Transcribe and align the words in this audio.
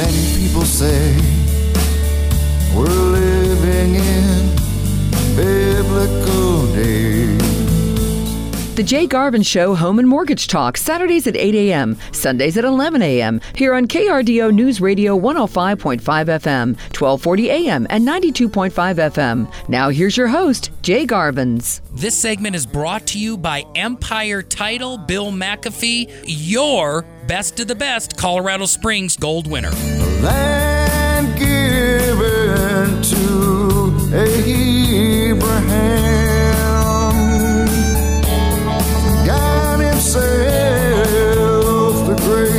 Many 0.00 0.34
people 0.38 0.62
say 0.62 1.14
we're 2.74 2.86
living 2.86 3.96
in 3.96 4.56
biblical 5.36 6.74
days. 6.74 7.40
The 8.76 8.82
Jay 8.82 9.06
Garvens 9.06 9.46
Show 9.46 9.74
Home 9.74 9.98
and 9.98 10.08
Mortgage 10.08 10.48
Talk, 10.48 10.78
Saturdays 10.78 11.26
at 11.26 11.36
8 11.36 11.54
a.m., 11.54 11.98
Sundays 12.12 12.56
at 12.56 12.64
11 12.64 13.02
a.m., 13.02 13.42
here 13.54 13.74
on 13.74 13.86
KRDO 13.86 14.54
News 14.54 14.80
Radio 14.80 15.18
105.5 15.18 16.00
FM, 16.00 16.68
1240 16.98 17.50
a.m., 17.50 17.86
and 17.90 18.08
92.5 18.08 18.70
FM. 18.70 19.52
Now 19.68 19.90
here's 19.90 20.16
your 20.16 20.28
host, 20.28 20.70
Jay 20.80 21.04
Garvens. 21.04 21.82
This 21.92 22.16
segment 22.16 22.56
is 22.56 22.64
brought 22.64 23.06
to 23.08 23.18
you 23.18 23.36
by 23.36 23.66
Empire 23.74 24.40
Title, 24.40 24.96
Bill 24.96 25.30
McAfee, 25.30 26.24
your 26.24 27.04
best 27.30 27.60
of 27.60 27.68
the 27.68 27.76
best 27.76 28.16
Colorado 28.16 28.66
Springs 28.66 29.16
gold 29.16 29.46
winner. 29.46 29.70
Land 30.20 31.38
given 31.38 33.00
to 33.02 34.00
Abraham. 34.12 35.46
God 39.24 39.78
Himself, 39.78 40.24
the 42.08 42.16
great 42.24 42.50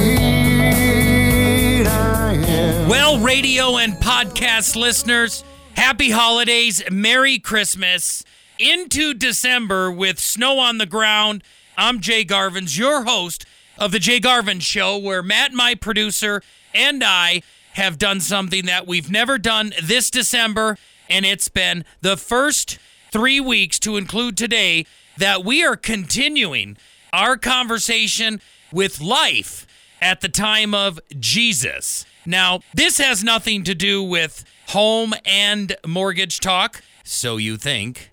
I 1.85 2.35
am. 2.35 2.87
Well, 2.87 3.19
radio 3.19 3.75
and 3.75 3.95
podcast 3.95 4.77
listeners, 4.77 5.43
happy 5.75 6.11
holidays, 6.11 6.81
Merry 6.89 7.39
Christmas. 7.39 8.23
Into 8.57 9.13
December 9.13 9.91
with 9.91 10.17
snow 10.17 10.59
on 10.59 10.77
the 10.77 10.85
ground. 10.85 11.43
I'm 11.77 11.99
Jay 11.99 12.23
Garvens, 12.23 12.77
your 12.77 13.03
host 13.03 13.45
of 13.77 13.91
The 13.91 13.99
Jay 13.99 14.19
Garvens 14.19 14.63
Show, 14.63 14.97
where 14.97 15.23
Matt, 15.23 15.53
my 15.53 15.75
producer, 15.75 16.41
and 16.73 17.03
I 17.03 17.41
have 17.73 17.97
done 17.97 18.19
something 18.19 18.65
that 18.65 18.87
we've 18.87 19.09
never 19.09 19.37
done 19.37 19.73
this 19.81 20.09
December. 20.09 20.77
And 21.09 21.25
it's 21.25 21.49
been 21.49 21.85
the 22.01 22.17
first 22.17 22.77
three 23.11 23.39
weeks, 23.39 23.77
to 23.79 23.97
include 23.97 24.37
today, 24.37 24.85
that 25.17 25.43
we 25.43 25.63
are 25.63 25.75
continuing 25.75 26.77
our 27.11 27.37
conversation 27.37 28.39
with 28.71 29.01
life 29.01 29.67
at 30.01 30.21
the 30.21 30.29
time 30.29 30.73
of 30.73 30.99
Jesus. 31.19 32.05
Now, 32.25 32.61
this 32.73 32.97
has 32.97 33.23
nothing 33.23 33.63
to 33.65 33.75
do 33.75 34.01
with 34.01 34.45
home 34.67 35.13
and 35.25 35.75
mortgage 35.85 36.39
talk, 36.39 36.81
so 37.03 37.37
you 37.37 37.57
think, 37.57 38.09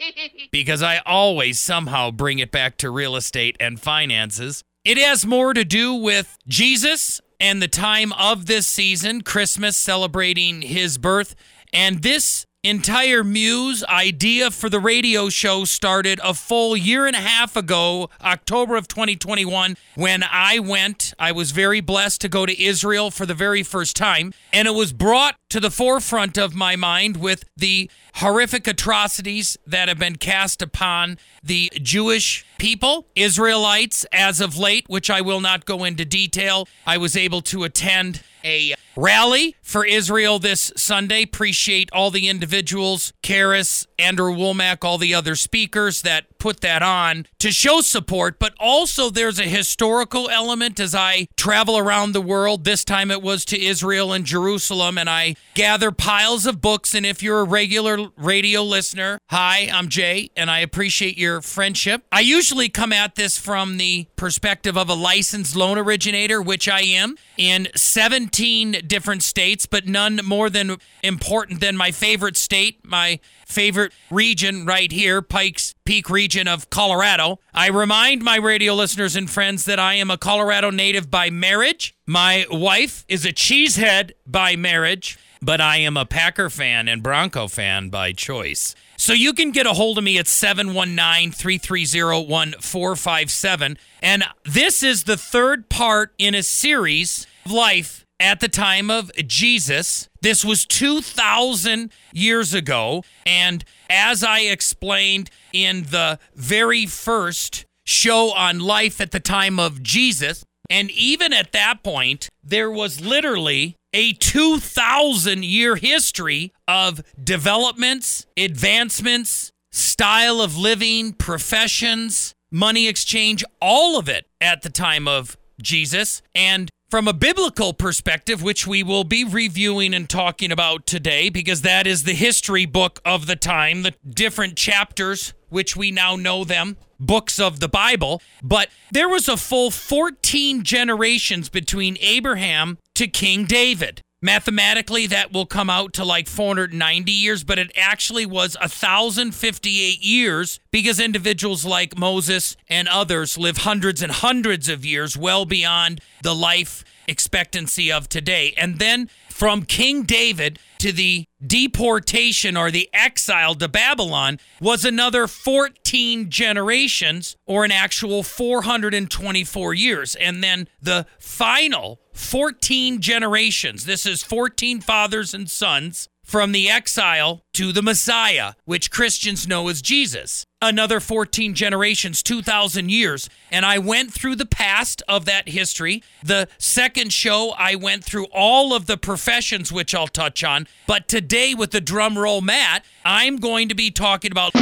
because 0.50 0.82
I 0.82 0.98
always 1.06 1.58
somehow 1.58 2.10
bring 2.10 2.38
it 2.40 2.50
back 2.50 2.76
to 2.78 2.90
real 2.90 3.14
estate 3.16 3.56
and 3.60 3.78
finances. 3.78 4.64
It 4.82 4.96
has 4.96 5.26
more 5.26 5.52
to 5.52 5.62
do 5.62 5.92
with 5.92 6.38
Jesus 6.48 7.20
and 7.38 7.60
the 7.60 7.68
time 7.68 8.14
of 8.14 8.46
this 8.46 8.66
season, 8.66 9.20
Christmas, 9.20 9.76
celebrating 9.76 10.62
his 10.62 10.96
birth. 10.96 11.34
And 11.70 12.02
this 12.02 12.46
entire 12.64 13.22
muse 13.22 13.84
idea 13.84 14.50
for 14.50 14.70
the 14.70 14.80
radio 14.80 15.28
show 15.28 15.64
started 15.66 16.18
a 16.24 16.32
full 16.32 16.78
year 16.78 17.06
and 17.06 17.14
a 17.14 17.20
half 17.20 17.56
ago, 17.56 18.08
October 18.22 18.76
of 18.76 18.88
2021, 18.88 19.76
when 19.96 20.22
I 20.22 20.58
went. 20.58 21.12
I 21.18 21.32
was 21.32 21.50
very 21.50 21.82
blessed 21.82 22.22
to 22.22 22.30
go 22.30 22.46
to 22.46 22.62
Israel 22.62 23.10
for 23.10 23.26
the 23.26 23.34
very 23.34 23.62
first 23.62 23.96
time, 23.96 24.32
and 24.50 24.66
it 24.66 24.74
was 24.74 24.94
brought 24.94 25.36
to 25.50 25.60
the 25.60 25.70
forefront 25.70 26.38
of 26.38 26.54
my 26.54 26.74
mind 26.74 27.18
with 27.18 27.44
the 27.54 27.90
horrific 28.14 28.66
atrocities 28.66 29.56
that 29.66 29.88
have 29.88 29.98
been 29.98 30.16
cast 30.16 30.62
upon 30.62 31.18
the 31.42 31.70
Jewish 31.76 32.44
people, 32.58 33.06
Israelites, 33.14 34.04
as 34.12 34.40
of 34.40 34.56
late, 34.56 34.84
which 34.88 35.10
I 35.10 35.20
will 35.20 35.40
not 35.40 35.64
go 35.64 35.84
into 35.84 36.04
detail. 36.04 36.68
I 36.86 36.98
was 36.98 37.16
able 37.16 37.42
to 37.42 37.64
attend 37.64 38.22
a 38.44 38.74
rally 38.96 39.56
for 39.62 39.84
Israel 39.84 40.38
this 40.38 40.72
Sunday. 40.76 41.22
Appreciate 41.22 41.90
all 41.92 42.10
the 42.10 42.28
individuals, 42.28 43.12
Charis, 43.22 43.86
Andrew 44.00 44.34
Wommack, 44.34 44.84
all 44.84 44.98
the 44.98 45.14
other 45.14 45.36
speakers 45.36 46.02
that 46.02 46.38
put 46.38 46.60
that 46.62 46.82
on 46.82 47.26
to 47.38 47.52
show 47.52 47.80
support, 47.82 48.38
but 48.38 48.54
also 48.58 49.10
there's 49.10 49.38
a 49.38 49.44
historical 49.44 50.28
element 50.30 50.80
as 50.80 50.94
I 50.94 51.28
travel 51.36 51.76
around 51.78 52.12
the 52.12 52.20
world. 52.20 52.64
This 52.64 52.84
time 52.84 53.10
it 53.10 53.22
was 53.22 53.44
to 53.46 53.60
Israel 53.60 54.12
and 54.12 54.24
Jerusalem, 54.24 54.98
and 54.98 55.08
I 55.08 55.36
gather 55.54 55.92
piles 55.92 56.46
of 56.46 56.60
books. 56.60 56.94
And 56.94 57.04
if 57.04 57.22
you're 57.22 57.40
a 57.40 57.44
regular 57.44 58.08
radio 58.16 58.62
listener, 58.62 59.18
hi, 59.28 59.68
I'm 59.72 59.88
Jay, 59.88 60.30
and 60.36 60.50
I 60.50 60.60
appreciate 60.60 61.18
your 61.18 61.42
friendship. 61.42 62.02
I 62.10 62.20
usually 62.20 62.68
come 62.68 62.92
at 62.92 63.14
this 63.14 63.38
from 63.38 63.76
the 63.76 64.06
perspective 64.16 64.76
of 64.76 64.88
a 64.88 64.94
licensed 64.94 65.54
loan 65.54 65.78
originator, 65.78 66.40
which 66.40 66.68
I 66.68 66.80
am 66.80 67.16
in 67.36 67.68
17 67.76 68.82
different 68.86 69.22
states, 69.22 69.66
but 69.66 69.86
none 69.86 70.20
more 70.24 70.48
than 70.48 70.76
important 71.02 71.60
than 71.60 71.76
my 71.76 71.90
favorite 71.90 72.36
state, 72.36 72.80
my 72.84 73.20
favorite 73.46 73.89
region 74.10 74.64
right 74.64 74.90
here, 74.90 75.22
Pikes 75.22 75.74
Peak 75.84 76.10
region 76.10 76.48
of 76.48 76.70
Colorado. 76.70 77.40
I 77.52 77.68
remind 77.68 78.22
my 78.22 78.36
radio 78.36 78.74
listeners 78.74 79.16
and 79.16 79.28
friends 79.28 79.64
that 79.64 79.78
I 79.78 79.94
am 79.94 80.10
a 80.10 80.18
Colorado 80.18 80.70
native 80.70 81.10
by 81.10 81.30
marriage. 81.30 81.96
My 82.06 82.46
wife 82.50 83.04
is 83.08 83.24
a 83.24 83.32
cheesehead 83.32 84.12
by 84.26 84.56
marriage, 84.56 85.18
but 85.42 85.60
I 85.60 85.78
am 85.78 85.96
a 85.96 86.06
Packer 86.06 86.50
fan 86.50 86.88
and 86.88 87.02
Bronco 87.02 87.48
fan 87.48 87.88
by 87.88 88.12
choice. 88.12 88.74
So 88.96 89.14
you 89.14 89.32
can 89.32 89.50
get 89.50 89.66
a 89.66 89.72
hold 89.72 89.96
of 89.96 90.04
me 90.04 90.18
at 90.18 90.28
719 90.28 91.32
330 91.32 92.26
1457. 92.26 93.78
And 94.02 94.24
this 94.44 94.82
is 94.82 95.04
the 95.04 95.16
third 95.16 95.70
part 95.70 96.12
in 96.18 96.34
a 96.34 96.42
series 96.42 97.26
of 97.46 97.52
life 97.52 98.04
at 98.20 98.40
the 98.40 98.48
time 98.48 98.90
of 98.90 99.10
Jesus. 99.26 100.10
This 100.20 100.44
was 100.44 100.66
2,000 100.66 101.90
years 102.12 102.52
ago. 102.52 103.02
And 103.24 103.64
as 103.90 104.24
I 104.24 104.40
explained 104.40 105.30
in 105.52 105.82
the 105.90 106.18
very 106.34 106.86
first 106.86 107.66
show 107.84 108.32
on 108.32 108.60
life 108.60 109.00
at 109.00 109.10
the 109.10 109.20
time 109.20 109.58
of 109.58 109.82
Jesus, 109.82 110.44
and 110.70 110.90
even 110.92 111.32
at 111.32 111.52
that 111.52 111.82
point, 111.82 112.28
there 112.42 112.70
was 112.70 113.00
literally 113.00 113.76
a 113.92 114.12
2,000 114.12 115.44
year 115.44 115.74
history 115.76 116.52
of 116.68 117.02
developments, 117.22 118.24
advancements, 118.36 119.50
style 119.72 120.40
of 120.40 120.56
living, 120.56 121.12
professions, 121.12 122.32
money 122.52 122.86
exchange, 122.88 123.44
all 123.60 123.98
of 123.98 124.08
it 124.08 124.26
at 124.40 124.62
the 124.62 124.70
time 124.70 125.08
of 125.08 125.36
Jesus. 125.60 126.22
And 126.34 126.70
from 126.90 127.06
a 127.06 127.12
biblical 127.12 127.72
perspective, 127.72 128.42
which 128.42 128.66
we 128.66 128.82
will 128.82 129.04
be 129.04 129.24
reviewing 129.24 129.94
and 129.94 130.10
talking 130.10 130.50
about 130.50 130.86
today, 130.86 131.30
because 131.30 131.62
that 131.62 131.86
is 131.86 132.02
the 132.02 132.14
history 132.14 132.66
book 132.66 133.00
of 133.04 133.26
the 133.26 133.36
time, 133.36 133.82
the 133.82 133.94
different 134.08 134.56
chapters, 134.56 135.32
which 135.48 135.76
we 135.76 135.92
now 135.92 136.16
know 136.16 136.42
them, 136.42 136.76
books 136.98 137.38
of 137.38 137.60
the 137.60 137.68
Bible. 137.68 138.20
But 138.42 138.70
there 138.90 139.08
was 139.08 139.28
a 139.28 139.36
full 139.36 139.70
14 139.70 140.64
generations 140.64 141.48
between 141.48 141.96
Abraham 142.00 142.78
to 142.96 143.06
King 143.06 143.44
David. 143.44 144.02
Mathematically, 144.22 145.06
that 145.06 145.32
will 145.32 145.46
come 145.46 145.70
out 145.70 145.94
to 145.94 146.04
like 146.04 146.28
490 146.28 147.10
years, 147.10 147.42
but 147.42 147.58
it 147.58 147.72
actually 147.74 148.26
was 148.26 148.54
1,058 148.60 150.04
years 150.04 150.60
because 150.70 151.00
individuals 151.00 151.64
like 151.64 151.98
Moses 151.98 152.54
and 152.68 152.86
others 152.86 153.38
live 153.38 153.58
hundreds 153.58 154.02
and 154.02 154.12
hundreds 154.12 154.68
of 154.68 154.84
years, 154.84 155.16
well 155.16 155.46
beyond 155.46 156.02
the 156.22 156.34
life 156.34 156.84
expectancy 157.08 157.90
of 157.90 158.08
today. 158.08 158.52
And 158.58 158.78
then 158.78 159.08
from 159.30 159.64
King 159.64 160.02
David 160.02 160.58
to 160.78 160.92
the 160.92 161.26
deportation 161.44 162.56
or 162.56 162.70
the 162.70 162.90
exile 162.92 163.54
to 163.54 163.68
Babylon 163.68 164.38
was 164.60 164.84
another 164.84 165.26
14 165.26 166.30
generations 166.30 167.36
or 167.46 167.64
an 167.64 167.72
actual 167.72 168.22
424 168.22 169.74
years. 169.74 170.14
And 170.14 170.44
then 170.44 170.68
the 170.80 171.06
final 171.18 171.99
14 172.12 173.00
generations, 173.00 173.84
this 173.84 174.06
is 174.06 174.22
14 174.22 174.80
fathers 174.80 175.34
and 175.34 175.50
sons 175.50 176.08
from 176.30 176.52
the 176.52 176.70
exile 176.70 177.42
to 177.52 177.72
the 177.72 177.82
Messiah, 177.82 178.52
which 178.64 178.92
Christians 178.92 179.48
know 179.48 179.66
as 179.68 179.82
Jesus. 179.82 180.46
Another 180.62 181.00
14 181.00 181.54
generations, 181.54 182.22
2,000 182.22 182.88
years. 182.88 183.28
And 183.50 183.66
I 183.66 183.78
went 183.78 184.12
through 184.12 184.36
the 184.36 184.46
past 184.46 185.02
of 185.08 185.24
that 185.24 185.48
history. 185.48 186.04
The 186.22 186.46
second 186.56 187.12
show, 187.12 187.52
I 187.58 187.74
went 187.74 188.04
through 188.04 188.26
all 188.26 188.74
of 188.74 188.86
the 188.86 188.96
professions, 188.96 189.72
which 189.72 189.92
I'll 189.92 190.06
touch 190.06 190.44
on. 190.44 190.68
But 190.86 191.08
today, 191.08 191.52
with 191.52 191.72
the 191.72 191.80
drum 191.80 192.16
roll 192.16 192.42
Matt, 192.42 192.84
I'm 193.04 193.38
going 193.38 193.68
to 193.68 193.74
be 193.74 193.90
talking 193.90 194.30
about 194.30 194.54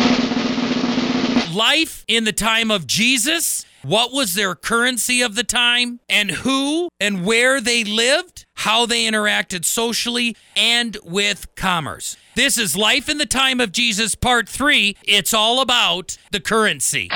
life 1.52 2.02
in 2.08 2.24
the 2.24 2.32
time 2.32 2.70
of 2.70 2.86
Jesus. 2.86 3.66
What 3.82 4.12
was 4.12 4.34
their 4.34 4.54
currency 4.54 5.22
of 5.22 5.34
the 5.34 5.44
time, 5.44 6.00
and 6.08 6.30
who 6.30 6.88
and 6.98 7.24
where 7.24 7.60
they 7.60 7.84
lived, 7.84 8.46
how 8.54 8.86
they 8.86 9.04
interacted 9.04 9.64
socially 9.64 10.36
and 10.56 10.96
with 11.04 11.54
commerce. 11.54 12.16
This 12.34 12.58
is 12.58 12.76
Life 12.76 13.08
in 13.08 13.18
the 13.18 13.26
Time 13.26 13.60
of 13.60 13.72
Jesus, 13.72 14.14
Part 14.14 14.48
3. 14.48 14.96
It's 15.04 15.32
all 15.32 15.60
about 15.60 16.18
the 16.32 16.40
currency. 16.40 17.08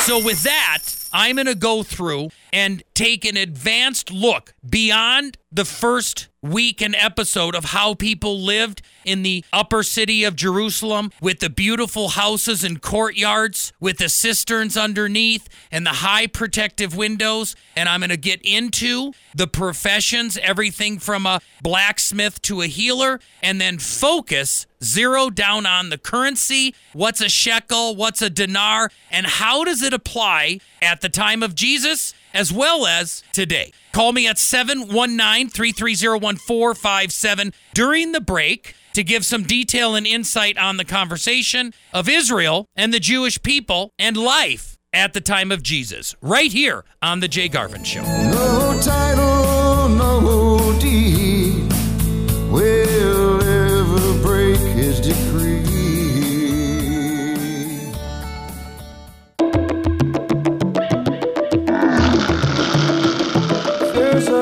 So, 0.00 0.22
with 0.22 0.42
that, 0.42 0.82
I'm 1.12 1.36
going 1.36 1.46
to 1.46 1.54
go 1.54 1.82
through 1.82 2.30
and 2.52 2.82
take 2.94 3.24
an 3.24 3.36
advanced 3.36 4.10
look 4.10 4.54
beyond 4.68 5.36
the 5.52 5.64
first 5.64 6.28
week 6.42 6.82
and 6.82 6.94
episode 6.96 7.54
of 7.54 7.66
how 7.66 7.94
people 7.94 8.40
lived 8.40 8.82
in 9.04 9.22
the 9.22 9.44
upper 9.52 9.82
city 9.82 10.24
of 10.24 10.36
Jerusalem 10.36 11.10
with 11.20 11.38
the 11.38 11.50
beautiful 11.50 12.10
houses 12.10 12.64
and 12.64 12.82
courtyards 12.82 13.72
with 13.80 13.98
the 13.98 14.08
cisterns 14.08 14.76
underneath 14.76 15.48
and 15.70 15.86
the 15.86 15.90
high 15.90 16.26
protective 16.26 16.96
windows. 16.96 17.54
And 17.76 17.88
I'm 17.88 18.00
going 18.00 18.10
to 18.10 18.16
get 18.16 18.40
into 18.42 19.12
the 19.34 19.46
professions, 19.46 20.36
everything 20.38 20.98
from 20.98 21.26
a 21.26 21.40
blacksmith 21.62 22.42
to 22.42 22.62
a 22.62 22.66
healer, 22.66 23.20
and 23.42 23.60
then 23.60 23.78
focus 23.78 24.66
zero 24.82 25.30
down 25.30 25.64
on 25.64 25.90
the 25.90 25.98
currency. 25.98 26.74
What's 26.92 27.20
a 27.20 27.28
shekel? 27.28 27.94
What's 27.94 28.20
a 28.20 28.30
dinar? 28.30 28.90
And 29.10 29.26
how 29.26 29.64
does 29.64 29.82
it 29.82 29.94
apply 29.94 30.58
at 30.80 31.00
the 31.00 31.08
time 31.08 31.42
of 31.42 31.54
Jesus 31.54 32.14
as 32.34 32.52
well 32.52 32.86
as 32.86 33.22
today? 33.32 33.72
Call 33.92 34.12
me 34.12 34.26
at 34.26 34.38
719 34.38 35.48
330 35.48 36.20
1457 36.24 37.52
during 37.74 38.12
the 38.12 38.20
break 38.20 38.74
to 38.94 39.02
give 39.02 39.24
some 39.24 39.42
detail 39.42 39.94
and 39.94 40.06
insight 40.06 40.56
on 40.58 40.76
the 40.76 40.84
conversation 40.84 41.72
of 41.92 42.08
Israel 42.08 42.66
and 42.76 42.92
the 42.92 43.00
Jewish 43.00 43.40
people 43.42 43.92
and 43.98 44.16
life 44.16 44.78
at 44.92 45.14
the 45.14 45.20
time 45.20 45.50
of 45.50 45.62
Jesus, 45.62 46.14
right 46.20 46.52
here 46.52 46.84
on 47.00 47.20
The 47.20 47.28
Jay 47.28 47.48
Garvens 47.48 47.86
Show. 47.86 48.02
No 48.02 48.78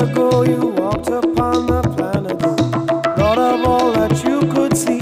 ago 0.00 0.43
you 0.43 0.69
walked 0.69 1.08
upon 1.08 1.67
the 1.67 1.82
planet 1.97 2.41
Thought 2.41 3.38
of 3.38 3.64
all 3.64 3.93
that 3.93 4.25
you 4.25 4.41
could 4.52 4.76
see 4.76 5.00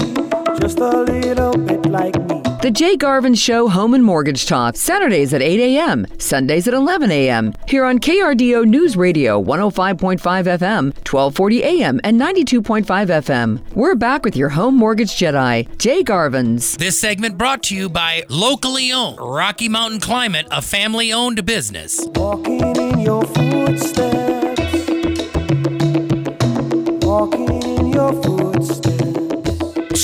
Just 0.59 0.79
a 0.79 1.01
little 1.03 1.53
bit 1.57 1.85
like 1.85 2.15
me 2.27 2.41
The 2.61 2.71
Jay 2.71 2.97
Garvens 2.97 3.41
Show 3.41 3.69
Home 3.69 3.93
and 3.93 4.03
Mortgage 4.03 4.45
Talk, 4.45 4.75
Saturdays 4.75 5.33
at 5.33 5.41
8 5.41 5.59
a.m., 5.59 6.05
Sundays 6.17 6.67
at 6.67 6.73
11 6.73 7.11
a.m. 7.11 7.53
Here 7.67 7.85
on 7.85 7.99
KRDO 7.99 8.65
News 8.65 8.97
Radio 8.97 9.41
105.5 9.41 10.19
FM, 10.19 10.83
1240 11.07 11.63
a.m., 11.63 12.01
and 12.03 12.19
92.5 12.19 12.83
FM. 12.85 13.61
We're 13.75 13.95
back 13.95 14.25
with 14.25 14.35
your 14.35 14.49
home 14.49 14.75
mortgage 14.75 15.11
Jedi, 15.11 15.77
Jay 15.77 16.03
Garvens. 16.03 16.77
This 16.77 16.99
segment 16.99 17.37
brought 17.37 17.63
to 17.63 17.75
you 17.75 17.89
by 17.89 18.23
locally 18.29 18.91
owned 18.91 19.17
Rocky 19.19 19.69
Mountain 19.69 20.01
Climate, 20.01 20.47
a 20.51 20.61
family 20.61 21.13
owned 21.13 21.45
business. 21.45 22.05
Walking 22.15 22.75
in 22.75 22.99
your 22.99 23.23
footsteps 23.23 24.08